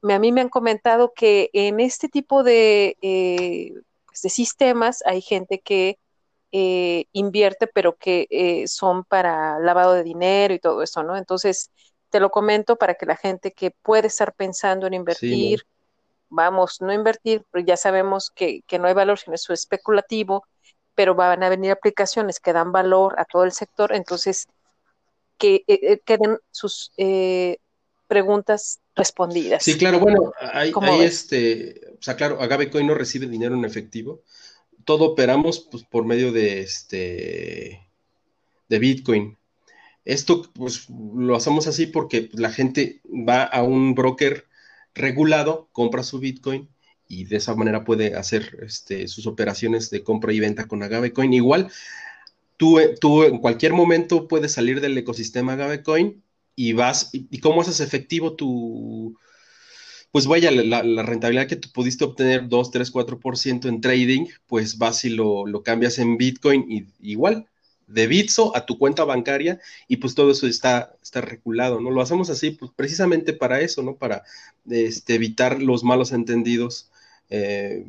a 0.00 0.18
mí 0.20 0.30
me 0.30 0.42
han 0.42 0.48
comentado 0.48 1.12
que 1.12 1.50
en 1.52 1.80
este 1.80 2.08
tipo 2.08 2.44
de, 2.44 2.96
eh, 3.02 3.72
pues, 4.06 4.22
de 4.22 4.28
sistemas 4.28 5.02
hay 5.06 5.22
gente 5.22 5.58
que 5.60 5.98
eh, 6.52 7.06
invierte 7.10 7.66
pero 7.66 7.96
que 7.96 8.28
eh, 8.30 8.68
son 8.68 9.02
para 9.02 9.58
lavado 9.58 9.94
de 9.94 10.04
dinero 10.04 10.54
y 10.54 10.60
todo 10.60 10.84
eso, 10.84 11.02
¿no? 11.02 11.16
Entonces, 11.16 11.72
te 12.10 12.20
lo 12.20 12.30
comento 12.30 12.76
para 12.76 12.94
que 12.94 13.06
la 13.06 13.16
gente 13.16 13.50
que 13.50 13.72
puede 13.72 14.06
estar 14.06 14.34
pensando 14.34 14.86
en 14.86 14.94
invertir, 14.94 15.66
vamos, 16.28 16.80
no 16.80 16.92
invertir, 16.92 17.44
pero 17.50 17.66
ya 17.66 17.76
sabemos 17.76 18.30
que, 18.30 18.62
que 18.68 18.78
no 18.78 18.86
hay 18.86 18.94
valor, 18.94 19.18
sino 19.18 19.34
es 19.34 19.50
especulativo, 19.50 20.44
pero 20.96 21.14
van 21.14 21.44
a 21.44 21.48
venir 21.48 21.70
aplicaciones 21.70 22.40
que 22.40 22.52
dan 22.52 22.72
valor 22.72 23.14
a 23.20 23.24
todo 23.24 23.44
el 23.44 23.52
sector, 23.52 23.94
entonces 23.94 24.48
que 25.38 25.56
eh, 25.68 25.80
eh, 25.82 26.00
queden 26.04 26.38
sus 26.50 26.90
eh, 26.96 27.58
preguntas 28.08 28.80
respondidas. 28.96 29.62
Sí, 29.62 29.76
claro, 29.76 30.00
bueno, 30.00 30.32
hay, 30.40 30.72
este, 31.02 31.82
o 31.98 32.02
sea, 32.02 32.16
claro, 32.16 32.40
Agavecoin 32.40 32.86
no 32.86 32.94
recibe 32.94 33.26
dinero 33.26 33.54
en 33.54 33.66
efectivo. 33.66 34.22
Todo 34.84 35.04
operamos 35.04 35.68
pues, 35.70 35.84
por 35.84 36.06
medio 36.06 36.32
de 36.32 36.60
este 36.60 37.86
de 38.68 38.78
Bitcoin. 38.78 39.36
Esto 40.04 40.50
pues 40.54 40.88
lo 40.88 41.36
hacemos 41.36 41.66
así 41.66 41.86
porque 41.86 42.30
la 42.32 42.50
gente 42.50 43.02
va 43.06 43.42
a 43.42 43.62
un 43.62 43.94
broker 43.94 44.46
regulado, 44.94 45.68
compra 45.72 46.02
su 46.02 46.20
Bitcoin 46.20 46.70
y 47.08 47.24
de 47.24 47.36
esa 47.36 47.54
manera 47.54 47.84
puede 47.84 48.14
hacer 48.16 48.58
este, 48.62 49.08
sus 49.08 49.26
operaciones 49.26 49.90
de 49.90 50.02
compra 50.02 50.32
y 50.32 50.40
venta 50.40 50.66
con 50.66 50.82
Agavecoin. 50.82 51.32
Igual, 51.32 51.70
tú, 52.56 52.78
tú 53.00 53.24
en 53.24 53.38
cualquier 53.38 53.72
momento 53.72 54.28
puedes 54.28 54.52
salir 54.52 54.80
del 54.80 54.98
ecosistema 54.98 55.54
Agavecoin 55.54 56.22
y 56.56 56.72
vas, 56.72 57.10
y, 57.12 57.38
cómo 57.40 57.60
haces 57.60 57.80
efectivo 57.80 58.34
tu, 58.34 59.16
pues 60.10 60.26
vaya, 60.26 60.50
la, 60.50 61.02
rentabilidad 61.02 61.46
que 61.46 61.56
tú 61.56 61.68
pudiste 61.72 62.04
obtener 62.04 62.48
2, 62.48 62.70
3, 62.70 62.92
4% 62.92 63.68
en 63.68 63.80
trading, 63.80 64.26
pues 64.46 64.78
vas 64.78 65.04
y 65.04 65.10
lo, 65.10 65.44
cambias 65.62 65.98
en 65.98 66.16
Bitcoin 66.16 66.64
y, 66.70 66.86
igual, 67.00 67.46
de 67.86 68.06
Bitso 68.06 68.56
a 68.56 68.66
tu 68.66 68.78
cuenta 68.78 69.04
bancaria 69.04 69.60
y 69.86 69.98
pues 69.98 70.14
todo 70.14 70.32
eso 70.32 70.46
está, 70.46 70.96
está 71.02 71.20
regulado, 71.20 71.80
¿no? 71.80 71.90
Lo 71.90 72.00
hacemos 72.00 72.30
así 72.30 72.50
pues, 72.50 72.72
precisamente 72.74 73.32
para 73.32 73.60
eso, 73.60 73.82
¿no? 73.82 73.96
Para 73.96 74.24
este, 74.68 75.14
evitar 75.14 75.62
los 75.62 75.84
malos 75.84 76.12
entendidos. 76.12 76.90
Eh, 77.30 77.84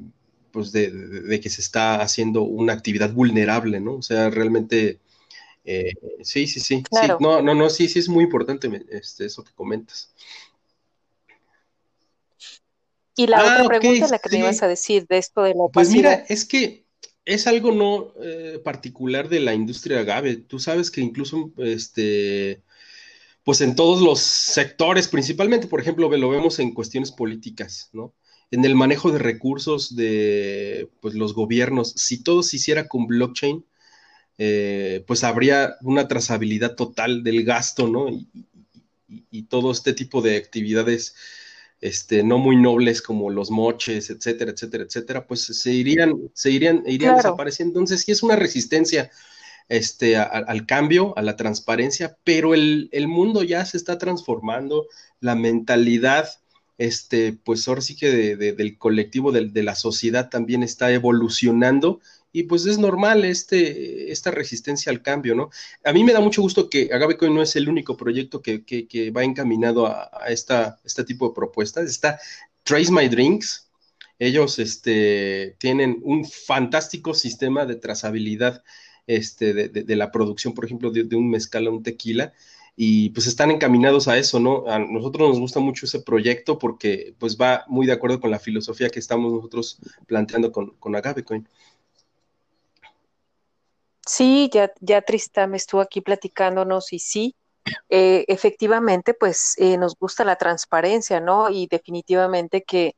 pues 0.52 0.72
de, 0.72 1.40
que 1.40 1.50
se 1.50 1.62
está 1.62 2.02
haciendo 2.02 2.42
una 2.42 2.74
actividad 2.74 3.14
vulnerable, 3.14 3.80
¿no? 3.80 3.96
O 3.96 4.02
sea, 4.02 4.30
realmente, 4.32 5.00
eh, 5.66 5.94
sí, 6.24 6.48
sí, 6.48 6.60
sí, 6.60 6.84
sí, 6.90 7.08
no, 7.20 7.42
no, 7.42 7.54
no, 7.54 7.70
sí, 7.70 7.88
sí 7.88 8.00
es 8.00 8.10
muy 8.10 8.24
importante 8.24 8.70
este, 8.90 9.26
eso 9.26 9.44
que 9.44 9.52
comentas. 9.54 10.12
Y 13.16 13.28
la 13.28 13.42
otra 13.42 13.64
ah, 13.66 13.68
pregunta, 13.68 14.08
la 14.08 14.20
que 14.20 14.30
me 14.30 14.40
ibas 14.40 14.64
a 14.64 14.68
decir 14.68 15.06
de 15.08 15.18
esto 15.18 15.44
de 15.44 15.54
la 15.56 15.68
Pues 15.72 15.92
mira, 15.92 16.26
es 16.28 16.46
que 16.46 16.86
es 17.26 17.46
algo 17.46 17.72
no 17.72 18.14
eh, 18.24 18.60
particular 18.64 19.28
de 19.28 19.40
la 19.40 19.54
industria 19.54 20.00
agave. 20.00 20.38
Tú 20.38 20.60
sabes 20.60 20.90
que 20.90 21.02
incluso, 21.02 21.52
este, 21.58 22.64
pues 23.44 23.62
en 23.62 23.76
todos 23.76 24.02
los 24.02 24.20
sectores, 24.22 25.08
principalmente, 25.08 25.68
por 25.68 25.82
ejemplo, 25.82 26.10
lo 26.10 26.30
vemos 26.30 26.60
en 26.60 26.74
cuestiones 26.74 27.12
políticas, 27.12 27.90
¿no? 27.92 28.14
En 28.52 28.66
el 28.66 28.76
manejo 28.76 29.12
de 29.12 29.20
recursos 29.20 29.96
de 29.96 30.90
pues, 31.02 31.16
los 31.16 31.34
gobiernos, 31.34 31.94
si 31.96 32.24
todo 32.24 32.44
se 32.44 32.58
hiciera 32.58 32.88
con 32.88 33.08
blockchain, 33.08 33.66
eh, 34.38 35.04
pues 35.08 35.24
habría 35.24 35.76
una 35.82 36.08
trazabilidad 36.08 36.76
total 36.76 37.24
del 37.24 37.44
gasto, 37.44 37.88
¿no? 37.88 38.08
Y, 38.10 39.44
todo 39.44 39.72
este 39.72 39.94
tipo 39.94 40.22
de 40.22 40.36
actividades 40.36 41.16
este, 41.80 42.24
no 42.24 42.38
muy 42.38 42.58
nobles 42.58 43.02
como 43.02 43.30
los 43.30 43.50
moches, 43.50 44.10
etcétera, 44.10 44.52
etcétera, 44.52 44.84
etcétera, 44.84 45.28
pues 45.28 45.42
se 45.42 45.72
irían, 45.72 46.30
se 46.34 46.52
irían, 46.52 46.84
irían 46.86 47.16
desapareciendo. 47.16 47.80
Entonces, 47.80 48.02
sí 48.02 48.12
es 48.12 48.24
una 48.24 48.36
resistencia 48.36 49.10
este, 49.70 50.18
al 50.18 50.66
cambio, 50.66 51.18
a 51.18 51.22
la 51.22 51.36
transparencia, 51.36 52.18
pero 52.24 52.54
el, 52.54 52.90
el, 52.92 53.08
mundo 53.08 53.44
ya 53.44 53.66
se 53.66 53.78
está 53.78 53.98
transformando, 53.98 54.88
la 55.22 55.36
mentalidad 55.36 56.28
este, 56.78 57.34
pues 57.34 57.68
ahora 57.68 57.82
sí 57.82 57.96
que 57.96 58.36
del 58.36 58.78
colectivo, 58.78 59.32
de, 59.32 59.64
la 59.64 59.76
sociedad 59.76 60.30
también 60.30 60.64
está 60.64 60.92
evolucionando 60.92 62.00
y 62.32 62.44
pues 62.44 62.66
es 62.66 62.78
normal 62.78 63.26
este, 63.26 64.12
esta 64.12 64.30
resistencia 64.32 64.92
al 64.92 65.02
cambio, 65.02 65.34
¿no? 65.34 65.50
A 65.84 65.92
mí 65.92 66.04
me 66.04 66.14
da 66.14 66.20
mucho 66.20 66.42
gusto 66.42 66.70
que 66.70 66.90
Agavecoin 66.94 67.34
no 67.34 67.42
es 67.42 67.56
el 67.56 67.68
único 67.68 67.98
proyecto 67.98 68.42
que, 68.42 69.12
va 69.16 69.24
encaminado 69.24 69.88
a, 69.88 70.10
esta, 70.28 70.80
este 70.84 71.04
tipo 71.04 71.30
de 71.30 71.36
propuestas. 71.36 71.90
Está 71.90 72.20
Trace 72.64 72.92
My 72.92 73.08
Drinks. 73.08 73.70
Ellos 74.20 74.60
este, 74.60 75.56
tienen 75.60 76.00
un 76.04 76.26
fantástico 76.26 77.14
sistema 77.14 77.66
de 77.66 77.76
trazabilidad 77.76 78.64
este, 79.08 79.54
de, 79.54 79.96
la 79.96 80.12
producción, 80.12 80.54
por 80.54 80.66
ejemplo, 80.66 80.92
de, 80.92 81.04
de 81.04 81.16
un 81.16 81.30
mezcal 81.30 81.66
a 81.68 81.72
un 81.72 81.82
tequila 81.82 82.34
y 82.80 83.10
pues 83.10 83.26
están 83.26 83.50
encaminados 83.50 84.08
a 84.08 84.20
eso, 84.20 84.40
¿no? 84.40 84.66
A 84.68 84.78
nosotros 84.78 85.30
nos 85.30 85.40
gusta 85.40 85.60
mucho 85.60 85.88
ese 85.88 86.00
proyecto 86.00 86.60
porque 86.60 87.16
pues 87.18 87.36
va 87.36 87.66
muy 87.68 87.88
de 87.88 87.94
acuerdo 87.94 88.20
con 88.20 88.30
la 88.30 88.38
filosofía 88.38 88.90
que 88.90 89.00
estamos 89.00 89.34
nosotros 89.34 89.80
planteando 90.06 90.52
con, 90.52 90.76
con 90.78 90.96
Agavecoin. 90.96 91.50
Sí, 94.06 94.52
ya, 94.54 94.72
ya 94.80 95.02
Trista 95.02 95.48
me 95.48 95.58
estuvo 95.58 95.82
aquí 95.82 96.02
platicándonos 96.02 96.94
y 96.94 97.00
sí, 97.00 97.36
eh, 97.90 98.26
efectivamente, 98.28 99.16
pues 99.16 99.56
eh, 99.58 99.76
nos 99.78 99.96
gusta 99.96 100.24
la 100.24 100.36
transparencia, 100.36 101.20
¿no? 101.20 101.50
Y 101.50 101.66
definitivamente 101.66 102.64
que 102.64 102.96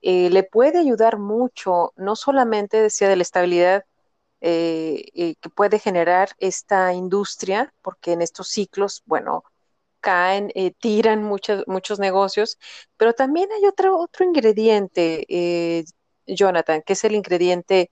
eh, 0.00 0.30
le 0.30 0.42
puede 0.42 0.78
ayudar 0.78 1.18
mucho, 1.18 1.92
no 1.96 2.16
solamente 2.16 2.80
decía 2.80 3.10
de 3.10 3.16
la 3.16 3.22
estabilidad 3.22 3.84
que 4.40 5.50
puede 5.54 5.78
generar 5.78 6.30
esta 6.38 6.92
industria, 6.92 7.72
porque 7.82 8.12
en 8.12 8.22
estos 8.22 8.48
ciclos, 8.48 9.02
bueno, 9.06 9.44
caen, 10.00 10.52
tiran 10.78 11.24
muchos, 11.24 11.64
muchos 11.66 11.98
negocios, 11.98 12.58
pero 12.96 13.12
también 13.14 13.50
hay 13.52 13.66
otro, 13.66 13.98
otro 13.98 14.24
ingrediente, 14.24 15.84
Jonathan, 16.26 16.82
que 16.82 16.92
es 16.92 17.04
el 17.04 17.14
ingrediente 17.14 17.90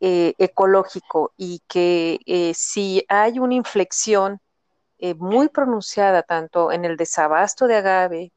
ecológico 0.00 1.32
y 1.36 1.62
que 1.66 2.52
si 2.54 3.04
hay 3.08 3.38
una 3.38 3.54
inflexión 3.54 4.40
muy 5.16 5.48
pronunciada 5.48 6.22
tanto 6.22 6.70
en 6.70 6.84
el 6.84 6.96
desabasto 6.96 7.66
de 7.66 7.76
agave, 7.76 8.32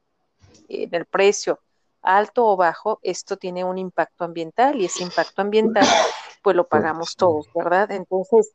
en 0.68 0.94
el 0.94 1.06
precio, 1.06 1.60
alto 2.02 2.46
o 2.46 2.56
bajo, 2.56 2.98
esto 3.02 3.36
tiene 3.36 3.64
un 3.64 3.78
impacto 3.78 4.24
ambiental 4.24 4.80
y 4.80 4.86
ese 4.86 5.02
impacto 5.02 5.42
ambiental 5.42 5.86
pues 6.42 6.56
lo 6.56 6.66
pagamos 6.66 7.16
todos, 7.16 7.48
¿verdad? 7.54 7.90
Entonces, 7.92 8.52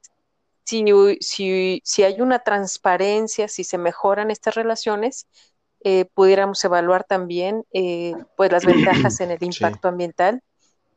si, 0.63 0.83
si, 1.21 1.81
si 1.83 2.03
hay 2.03 2.21
una 2.21 2.39
transparencia, 2.39 3.47
si 3.47 3.63
se 3.63 3.77
mejoran 3.77 4.31
estas 4.31 4.55
relaciones, 4.55 5.27
eh, 5.83 6.05
pudiéramos 6.13 6.63
evaluar 6.65 7.05
también 7.05 7.63
eh, 7.71 8.13
pues 8.35 8.51
las 8.51 8.65
ventajas 8.65 9.19
en 9.21 9.31
el 9.31 9.39
impacto 9.41 9.87
ambiental. 9.87 10.41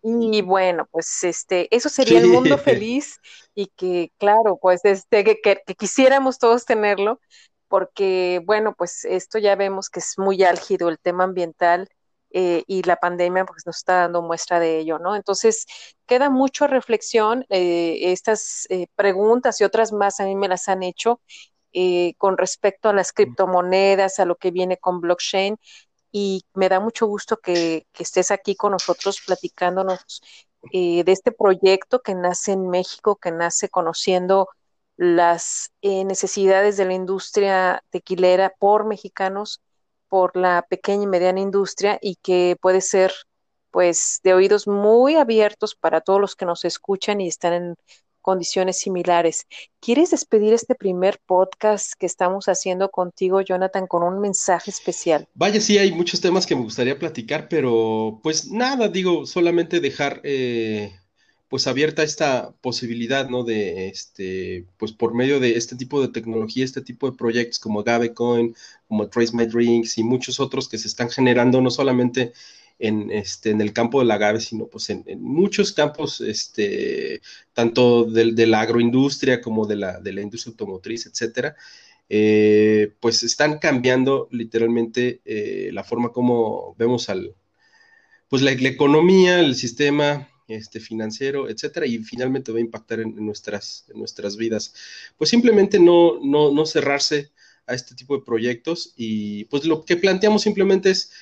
Y 0.03 0.41
bueno, 0.41 0.89
pues 0.91 1.25
este, 1.25 1.75
eso 1.75 1.89
sería 1.91 2.21
el 2.21 2.29
mundo 2.29 2.57
feliz 2.59 3.21
y 3.55 3.67
que, 3.77 4.11
claro, 4.19 4.59
pues 4.61 4.81
este, 4.85 5.25
que, 5.25 5.41
que 5.41 5.75
quisiéramos 5.75 6.39
todos 6.39 6.65
tenerlo, 6.65 7.21
porque 7.69 8.43
bueno, 8.45 8.75
pues 8.75 9.05
esto 9.05 9.39
ya 9.39 9.55
vemos 9.57 9.91
que 9.91 10.01
es 10.01 10.19
muy 10.19 10.43
álgido 10.43 10.89
el 10.89 10.99
tema 10.99 11.25
ambiental 11.25 11.89
eh, 12.33 12.63
y 12.67 12.83
la 12.83 12.97
pandemia 12.97 13.45
pues 13.45 13.67
nos 13.67 13.79
está 13.79 13.95
dando 14.03 14.23
muestra 14.23 14.61
de 14.61 14.79
ello, 14.79 14.99
¿no? 14.99 15.17
Entonces, 15.17 15.67
queda 16.07 16.31
mucho 16.31 16.65
a 16.65 16.69
reflexión. 16.69 17.45
Eh, 17.49 18.13
estas 18.13 18.67
eh, 18.71 18.87
preguntas 18.95 19.61
y 19.61 19.65
otras 19.65 19.93
más 19.93 20.21
a 20.21 20.25
mí 20.25 20.37
me 20.37 20.49
las 20.49 20.69
han 20.69 20.83
hecho 20.83 21.21
con 22.19 22.37
respecto 22.37 22.89
a 22.89 22.93
las 22.93 23.13
criptomonedas, 23.13 24.19
a 24.19 24.25
lo 24.25 24.35
que 24.37 24.51
viene 24.51 24.77
con 24.79 25.01
blockchain 25.01 25.57
y 26.11 26.43
me 26.53 26.69
da 26.69 26.81
mucho 26.81 27.07
gusto 27.07 27.37
que, 27.37 27.87
que 27.93 28.03
estés 28.03 28.33
aquí 28.33 28.57
con 28.57 28.73
nosotros 28.73 29.21
platicándonos 29.25 30.21
de 30.73 31.05
este 31.07 31.31
proyecto 31.31 32.01
que 32.03 32.17
nace 32.17 32.53
en 32.53 32.69
México, 32.71 33.17
que 33.23 33.31
nace 33.31 33.69
conociendo 33.69 34.49
las 34.97 35.71
necesidades 35.81 36.77
de 36.77 36.87
la 36.87 36.95
industria 36.95 37.85
tequilera 37.91 38.53
por 38.59 38.85
mexicanos 38.85 39.63
por 40.11 40.37
la 40.37 40.67
pequeña 40.69 41.05
y 41.05 41.07
mediana 41.07 41.41
industria 41.41 41.99
y 42.03 42.17
que 42.17 42.57
puede 42.61 42.83
ser 42.83 43.13
pues 43.71 44.21
de 44.25 44.35
oídos 44.35 44.67
muy 44.67 45.15
abiertos 45.15 45.75
para 45.75 46.03
todos 46.03 46.21
los 46.21 46.37
que 46.37 46.45
nos 46.45 46.67
escuchan 46.67 47.21
y 47.21 47.29
están 47.29 47.53
en 47.55 47.75
condiciones 48.21 48.79
similares. 48.79 49.47
¿Quieres 49.81 50.11
despedir 50.11 50.53
este 50.53 50.75
primer 50.75 51.19
podcast 51.25 51.95
que 51.99 52.07
estamos 52.07 52.47
haciendo 52.47 52.91
contigo, 52.91 53.41
Jonathan, 53.41 53.87
con 53.87 54.03
un 54.03 54.21
mensaje 54.21 54.71
especial? 54.71 55.27
Vaya, 55.35 55.61
sí, 55.61 55.79
hay 55.79 55.93
muchos 55.93 56.21
temas 56.21 56.47
que 56.47 56.55
me 56.55 56.63
gustaría 56.63 56.99
platicar, 56.99 57.49
pero 57.49 58.21
pues 58.23 58.51
nada, 58.51 58.89
digo, 58.89 59.25
solamente 59.25 59.81
dejar 59.81 60.21
eh, 60.25 61.00
pues 61.51 61.67
abierta 61.67 62.05
esta 62.05 62.53
posibilidad, 62.63 63.29
¿no? 63.29 63.43
De, 63.45 63.89
este, 63.89 64.67
pues 64.79 64.93
por 64.93 65.15
medio 65.15 65.41
de 65.41 65.57
este 65.57 65.77
tipo 65.77 66.01
de 66.01 66.09
tecnología, 66.09 66.65
este 66.65 66.81
tipo 66.81 67.11
de 67.11 67.17
proyectos 67.17 67.59
como 67.59 67.83
Gabecoin, 67.83 68.55
como 68.89 69.09
Trace 69.09 69.37
My 69.37 69.47
Drinks 69.47 69.99
y 69.99 70.05
muchos 70.05 70.39
otros 70.41 70.69
que 70.69 70.79
se 70.79 70.89
están 70.89 71.11
generando 71.11 71.61
no 71.61 71.71
solamente 71.71 72.33
en, 72.79 73.11
este, 73.11 73.51
en 73.51 73.61
el 73.61 73.73
campo 73.73 73.99
del 74.01 74.13
agave, 74.13 74.41
sino 74.41 74.67
pues 74.69 74.91
en, 74.91 75.05
muchos 75.23 75.73
campos, 75.73 76.21
este, 76.21 77.21
tanto 77.53 78.05
de, 78.05 78.47
la 78.47 78.61
agroindustria 78.61 79.41
como 79.41 79.67
de 79.67 79.77
la, 79.77 80.01
de 80.01 80.13
la 80.13 80.23
industria 80.23 80.53
automotriz, 80.53 81.07
etcétera, 81.07 81.57
eh, 82.09 82.93
pues 83.01 83.23
están 83.25 83.59
cambiando 83.59 84.29
literalmente 84.31 85.21
eh, 85.25 85.71
la 85.73 85.85
forma 85.85 86.13
como 86.13 86.77
vemos 86.79 87.09
al, 87.11 87.35
pues 88.29 88.43
la 88.43 88.53
economía, 88.53 89.41
el 89.41 89.57
sistema, 89.57 90.30
este, 90.51 90.81
financiero, 90.81 91.49
etcétera, 91.49 91.87
y 91.87 91.99
finalmente 91.99 92.53
va 92.53 92.59
a 92.59 92.63
impactar 92.63 93.01
en, 93.01 93.15
nuestras, 93.25 93.87
en 93.89 93.99
nuestras 93.99 94.37
vidas. 94.37 94.75
Pues 95.17 95.31
simplemente 95.31 95.79
no, 95.79 96.21
no, 96.23 96.53
no 96.53 96.67
cerrarse 96.67 97.33
a 97.67 97.75
este 97.75 97.95
tipo 97.95 98.17
de 98.17 98.25
proyectos 98.25 98.93
y 98.97 99.45
pues 99.45 99.65
lo 99.65 99.85
que 99.85 99.97
planteamos 99.97 100.43
simplemente 100.43 100.91
es 100.91 101.13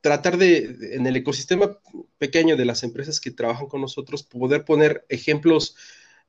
tratar 0.00 0.38
de, 0.38 0.76
en 0.92 1.06
el 1.06 1.16
ecosistema 1.16 1.78
pequeño 2.18 2.56
de 2.56 2.64
las 2.64 2.82
empresas 2.82 3.20
que 3.20 3.30
trabajan 3.30 3.66
con 3.66 3.80
nosotros, 3.80 4.22
poder 4.22 4.64
poner 4.64 5.04
ejemplos 5.08 5.76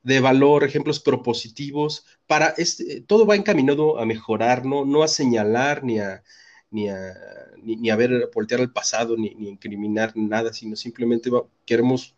de 0.02 0.20
valor, 0.20 0.64
ejemplos 0.64 0.98
propositivos, 1.00 2.06
para 2.26 2.48
este, 2.56 3.02
todo 3.02 3.26
va 3.26 3.36
encaminado 3.36 3.98
a 3.98 4.06
mejorar, 4.06 4.64
no, 4.64 4.84
no 4.84 5.02
a 5.02 5.08
señalar 5.08 5.84
ni 5.84 5.98
a, 5.98 6.22
ni 6.70 6.88
a, 6.88 7.14
ni, 7.62 7.90
a 7.90 7.96
ver, 7.96 8.30
voltear 8.34 8.60
al 8.60 8.72
pasado, 8.72 9.16
ni, 9.16 9.34
ni 9.34 9.48
incriminar 9.48 10.12
nada, 10.16 10.52
sino 10.52 10.76
simplemente 10.76 11.30
queremos 11.66 12.16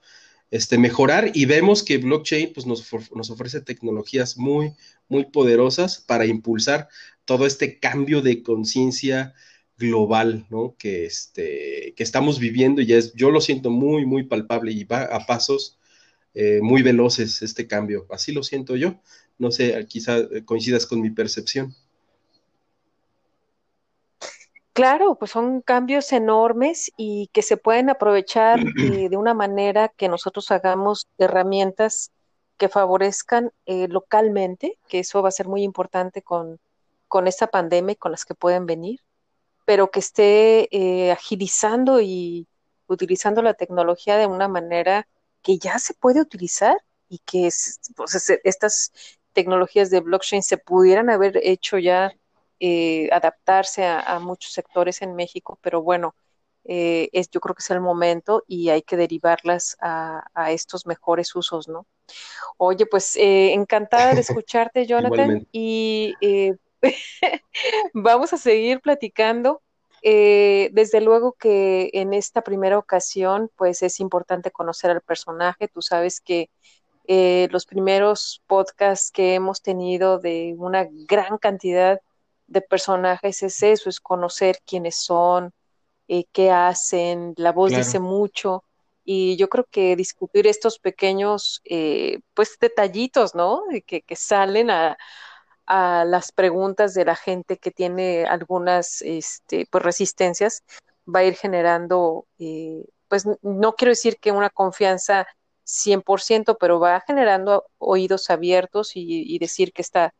este, 0.53 0.77
mejorar 0.77 1.31
y 1.33 1.47
vemos 1.47 1.83
que 1.83 1.97
blockchain 1.97 2.53
pues, 2.53 2.67
nos, 2.67 2.87
nos, 3.15 3.31
ofrece 3.31 3.63
tecnologías 3.63 4.37
muy, 4.37 4.75
muy 5.09 5.25
poderosas 5.25 6.03
para 6.03 6.27
impulsar 6.27 6.89
todo 7.25 7.47
este 7.47 7.81
cambio 7.81 8.21
de 8.21 8.43
conciencia 8.43 9.33
global, 9.79 10.47
¿no? 10.51 10.77
Que, 10.79 11.07
este, 11.07 11.95
que 11.97 12.03
estamos 12.03 12.39
viviendo 12.39 12.83
y 12.83 12.87
ya 12.87 12.99
es, 12.99 13.15
yo 13.15 13.31
lo 13.31 13.41
siento 13.41 13.71
muy, 13.71 14.05
muy 14.05 14.25
palpable 14.25 14.73
y 14.73 14.85
va 14.85 15.05
a 15.05 15.25
pasos 15.25 15.79
eh, 16.35 16.61
muy 16.63 16.83
veloces 16.83 17.41
este 17.41 17.67
cambio. 17.67 18.07
Así 18.11 18.31
lo 18.33 18.43
siento 18.43 18.77
yo. 18.77 19.01
No 19.39 19.51
sé, 19.53 19.87
quizá 19.89 20.19
coincidas 20.45 20.87
con 20.87 21.01
mi 21.01 21.11
percepción. 21.11 21.75
Claro, 24.73 25.17
pues 25.17 25.31
son 25.31 25.61
cambios 25.61 26.13
enormes 26.13 26.91
y 26.97 27.29
que 27.33 27.43
se 27.43 27.59
pueden 27.59 27.91
aprovechar 27.91 28.59
eh, 28.79 29.09
de 29.09 29.17
una 29.17 29.35
manera 29.35 29.89
que 29.89 30.09
nosotros 30.09 30.51
hagamos 30.51 31.09
herramientas 31.19 32.11
que 32.57 32.69
favorezcan 32.69 33.53
eh, 33.67 33.89
localmente, 33.89 34.79
que 34.89 35.01
eso 35.01 35.23
va 35.23 35.29
a 35.29 35.33
ser 35.33 35.49
muy 35.49 35.63
importante 35.63 36.23
con, 36.23 36.59
con 37.09 37.27
esta 37.27 37.49
pandemia 37.49 37.93
y 37.93 37.97
con 37.97 38.13
las 38.13 38.25
que 38.25 38.35
pueden 38.35 38.67
venir, 38.67 39.01
pero 39.67 39.91
que 39.91 40.01
esté 40.01 40.69
eh, 40.71 41.13
agilizando 41.13 42.01
y 42.01 42.47
utilizando 42.87 43.43
la 43.43 43.55
tecnología 43.55 44.17
de 44.17 44.27
una 44.27 44.49
manera 44.49 45.07
que 45.43 45.59
ya 45.59 45.79
se 45.79 45.95
puede 45.95 46.21
utilizar 46.21 46.77
y 47.09 47.19
que 47.19 47.51
pues, 47.97 48.31
estas 48.45 48.93
tecnologías 49.33 49.91
de 49.91 50.01
blockchain 50.01 50.43
se 50.43 50.57
pudieran 50.57 51.11
haber 51.11 51.39
hecho 51.43 51.79
ya 51.79 52.15
eh, 52.65 53.09
adaptarse 53.11 53.85
a, 53.85 54.21
muchos 54.21 54.53
sectores 54.53 55.03
en 55.03 55.17
México, 55.17 55.59
pero 55.63 55.83
bueno, 55.83 56.15
eh, 56.63 57.09
es, 57.13 57.29
yo 57.29 57.41
creo 57.41 57.57
que 57.57 57.63
es 57.63 57.71
el 57.73 57.81
momento 57.81 58.45
y 58.47 58.69
hay 58.69 58.83
que 58.83 58.97
derivarlas 58.97 59.77
a, 59.81 60.23
estos 60.53 60.87
mejores 60.87 61.35
usos, 61.35 61.67
¿no? 61.67 61.87
Oye, 62.59 62.87
pues 62.87 63.17
eh, 63.17 63.53
encantada 63.53 64.15
de 64.15 64.21
escucharte, 64.45 64.87
Jonathan, 64.87 65.45
y 65.51 66.15
vamos 67.95 68.33
a 68.33 68.37
seguir 68.37 68.81
platicando. 68.81 69.61
desde 70.01 71.01
luego 71.01 71.33
que 71.33 71.91
en 71.95 72.13
esta 72.13 72.43
primera 72.43 72.79
ocasión, 72.79 73.51
pues 73.57 73.83
es 73.83 73.99
importante 73.99 74.53
conocer 74.53 74.93
al 74.93 75.01
personaje. 75.01 75.67
Tú 75.67 75.83
sabes 75.83 76.21
que 76.21 76.49
los 77.51 77.67
primeros 77.67 78.41
podcasts 78.47 79.11
que 79.11 79.35
hemos 79.35 79.63
tenido 79.63 80.21
de 80.21 80.55
una 80.57 80.87
gran 81.09 81.39
cantidad 81.39 82.01
de 82.53 82.61
personajes 82.61 83.43
es 83.43 83.63
eso, 83.63 83.89
es 83.89 84.01
conocer 84.01 84.59
quiénes 84.65 84.97
son, 84.97 85.53
eh, 86.09 86.25
qué 86.33 86.51
hacen, 86.51 87.35
la 87.37 87.53
voz 87.53 87.71
dice 87.71 87.99
mucho 87.99 88.65
y 89.05 89.37
yo 89.37 89.49
creo 89.49 89.67
que 89.71 89.97
discutir 89.97 90.47
estos 90.47 90.79
pequeños 90.79 91.61
eh, 91.65 92.21
pues 92.35 92.59
detallitos, 92.61 93.35
¿no? 93.35 93.63
Que, 93.87 94.03
que 94.03 94.17
salen 94.17 94.71
a, 94.71 94.97
a, 95.67 96.05
las 96.05 96.33
preguntas 96.33 96.95
de 96.95 97.05
la 97.05 97.17
gente 97.17 97.57
que 97.57 97.71
tiene 97.71 98.25
algunas 98.27 99.03
este, 99.03 99.67
pues 99.71 99.83
resistencias, 99.83 100.63
va 101.13 101.21
a 101.21 101.25
ir 101.25 101.35
generando, 101.35 102.27
eh, 102.39 102.85
pues 103.09 103.27
no 103.43 103.73
quiero 103.75 103.91
decir 103.91 104.19
que 104.19 104.33
una 104.33 104.51
confianza 104.51 105.27
100%, 105.65 106.57
pero 106.61 106.79
va 106.79 107.03
generando 107.07 107.67
oídos 107.79 108.31
abiertos 108.31 108.97
y, 108.97 109.35
y 109.35 109.39
decir 109.39 109.73
que 109.73 109.83
está 109.83 110.15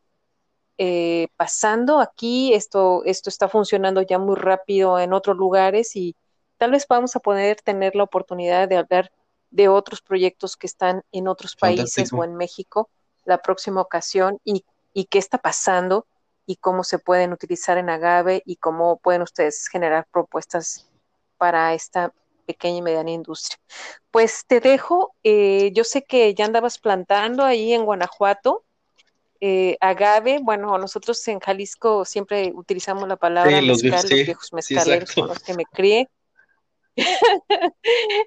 eh, 0.77 1.27
pasando 1.35 1.99
aquí, 1.99 2.53
esto, 2.53 3.03
esto 3.05 3.29
está 3.29 3.47
funcionando 3.47 4.01
ya 4.01 4.17
muy 4.17 4.35
rápido 4.35 4.99
en 4.99 5.13
otros 5.13 5.37
lugares 5.37 5.95
y 5.95 6.15
tal 6.57 6.71
vez 6.71 6.87
vamos 6.87 7.15
a 7.15 7.19
poder 7.19 7.61
tener 7.61 7.95
la 7.95 8.03
oportunidad 8.03 8.67
de 8.67 8.77
hablar 8.77 9.11
de 9.51 9.67
otros 9.67 10.01
proyectos 10.01 10.57
que 10.57 10.67
están 10.67 11.03
en 11.11 11.27
otros 11.27 11.55
países 11.55 12.11
o 12.11 12.23
en 12.23 12.35
México 12.35 12.89
la 13.25 13.37
próxima 13.37 13.81
ocasión 13.81 14.39
y, 14.43 14.65
y 14.93 15.05
qué 15.05 15.19
está 15.19 15.37
pasando 15.37 16.07
y 16.45 16.57
cómo 16.57 16.83
se 16.83 16.99
pueden 16.99 17.33
utilizar 17.33 17.77
en 17.77 17.89
Agave 17.89 18.41
y 18.45 18.57
cómo 18.57 18.97
pueden 18.97 19.21
ustedes 19.21 19.67
generar 19.67 20.07
propuestas 20.11 20.89
para 21.37 21.73
esta 21.73 22.13
pequeña 22.45 22.77
y 22.77 22.81
mediana 22.81 23.11
industria. 23.11 23.59
Pues 24.11 24.45
te 24.45 24.59
dejo, 24.59 25.15
eh, 25.23 25.71
yo 25.73 25.83
sé 25.83 26.03
que 26.03 26.33
ya 26.33 26.45
andabas 26.45 26.79
plantando 26.79 27.43
ahí 27.43 27.73
en 27.73 27.85
Guanajuato, 27.85 28.63
eh, 29.45 29.75
agave, 29.81 30.39
bueno, 30.41 30.77
nosotros 30.77 31.27
en 31.27 31.41
Jalisco 31.41 32.05
siempre 32.05 32.53
utilizamos 32.55 33.09
la 33.09 33.17
palabra 33.17 33.59
Sí, 33.59 33.67
mezcal, 33.67 33.81
viejos, 33.81 34.03
los 34.03 34.09
sí, 34.09 34.23
viejos 34.23 34.47
sí, 34.47 34.55
mezcaleros 34.55 35.11
con 35.11 35.25
exacto. 35.25 35.33
los 35.33 35.43
que 35.43 35.53
me 35.53 35.65
crié. 35.65 36.09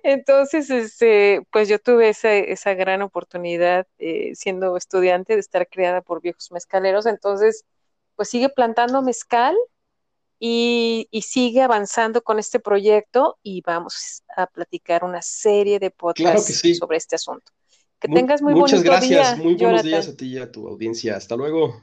Entonces, 0.03 0.69
este, 0.69 1.41
pues 1.51 1.71
yo 1.71 1.79
tuve 1.79 2.11
esa, 2.11 2.35
esa 2.35 2.75
gran 2.75 3.01
oportunidad 3.01 3.87
eh, 3.97 4.35
siendo 4.35 4.77
estudiante 4.77 5.33
de 5.33 5.41
estar 5.41 5.67
criada 5.69 6.03
por 6.03 6.21
viejos 6.21 6.53
mezcaleros. 6.53 7.07
Entonces, 7.07 7.65
pues 8.15 8.29
sigue 8.29 8.51
plantando 8.51 9.01
mezcal 9.01 9.57
y, 10.39 11.09
y 11.11 11.23
sigue 11.23 11.63
avanzando 11.63 12.23
con 12.23 12.39
este 12.39 12.61
proyecto 12.61 13.39
y 13.43 13.63
vamos 13.63 14.23
a 14.37 14.47
platicar 14.49 15.03
una 15.03 15.23
serie 15.23 15.79
de 15.79 15.91
Claro 15.91 15.97
podcasts 15.97 16.61
sí. 16.61 16.75
sobre 16.75 16.99
este 16.99 17.17
asunto. 17.17 17.53
Que 18.01 18.09
Mu- 18.09 18.15
tengas 18.15 18.43
muy 18.43 18.55
muchas 18.55 18.81
bonito 18.81 18.91
gracias. 18.93 19.37
día, 19.37 19.45
Muy 19.45 19.55
buenos 19.55 19.83
días 19.83 20.09
a 20.09 20.17
ti 20.17 20.27
y 20.27 20.39
a 20.39 20.51
tu 20.53 20.69
audiencia. 20.69 21.17
Hasta 21.17 21.37
luego. 21.37 21.81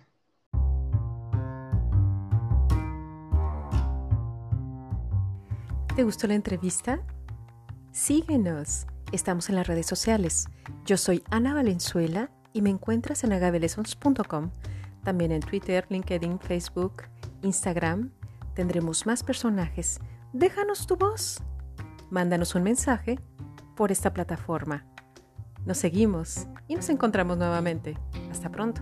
¿Te 5.96 6.04
gustó 6.04 6.28
la 6.28 6.34
entrevista? 6.36 7.00
Síguenos. 7.92 8.88
Estamos 9.12 9.50
en 9.50 9.56
las 9.56 9.68
redes 9.68 9.86
sociales. 9.86 10.48
Yo 10.86 10.98
soy 10.98 11.24
Ana 11.30 11.54
Valenzuela 11.54 12.32
y 12.52 12.62
me 12.64 12.72
encuentras 12.72 13.24
en 13.24 13.34
agabelessons.com. 13.34 14.50
También 15.04 15.32
en 15.32 15.42
Twitter, 15.42 15.86
LinkedIn, 15.90 16.40
Facebook, 16.40 17.04
Instagram. 17.44 18.12
Tendremos 18.56 19.06
más 19.06 19.22
personajes. 19.24 20.00
Déjanos 20.32 20.88
tu 20.88 20.96
voz. 20.96 21.42
Mándanos 22.10 22.56
un 22.56 22.64
mensaje 22.64 23.20
por 23.76 23.92
esta 23.92 24.14
plataforma. 24.14 24.86
Nos 25.66 25.78
seguimos 25.78 26.48
y 26.68 26.76
nos 26.76 26.90
encontramos 26.90 27.38
nuevamente. 27.38 27.98
Hasta 28.30 28.50
pronto. 28.50 28.82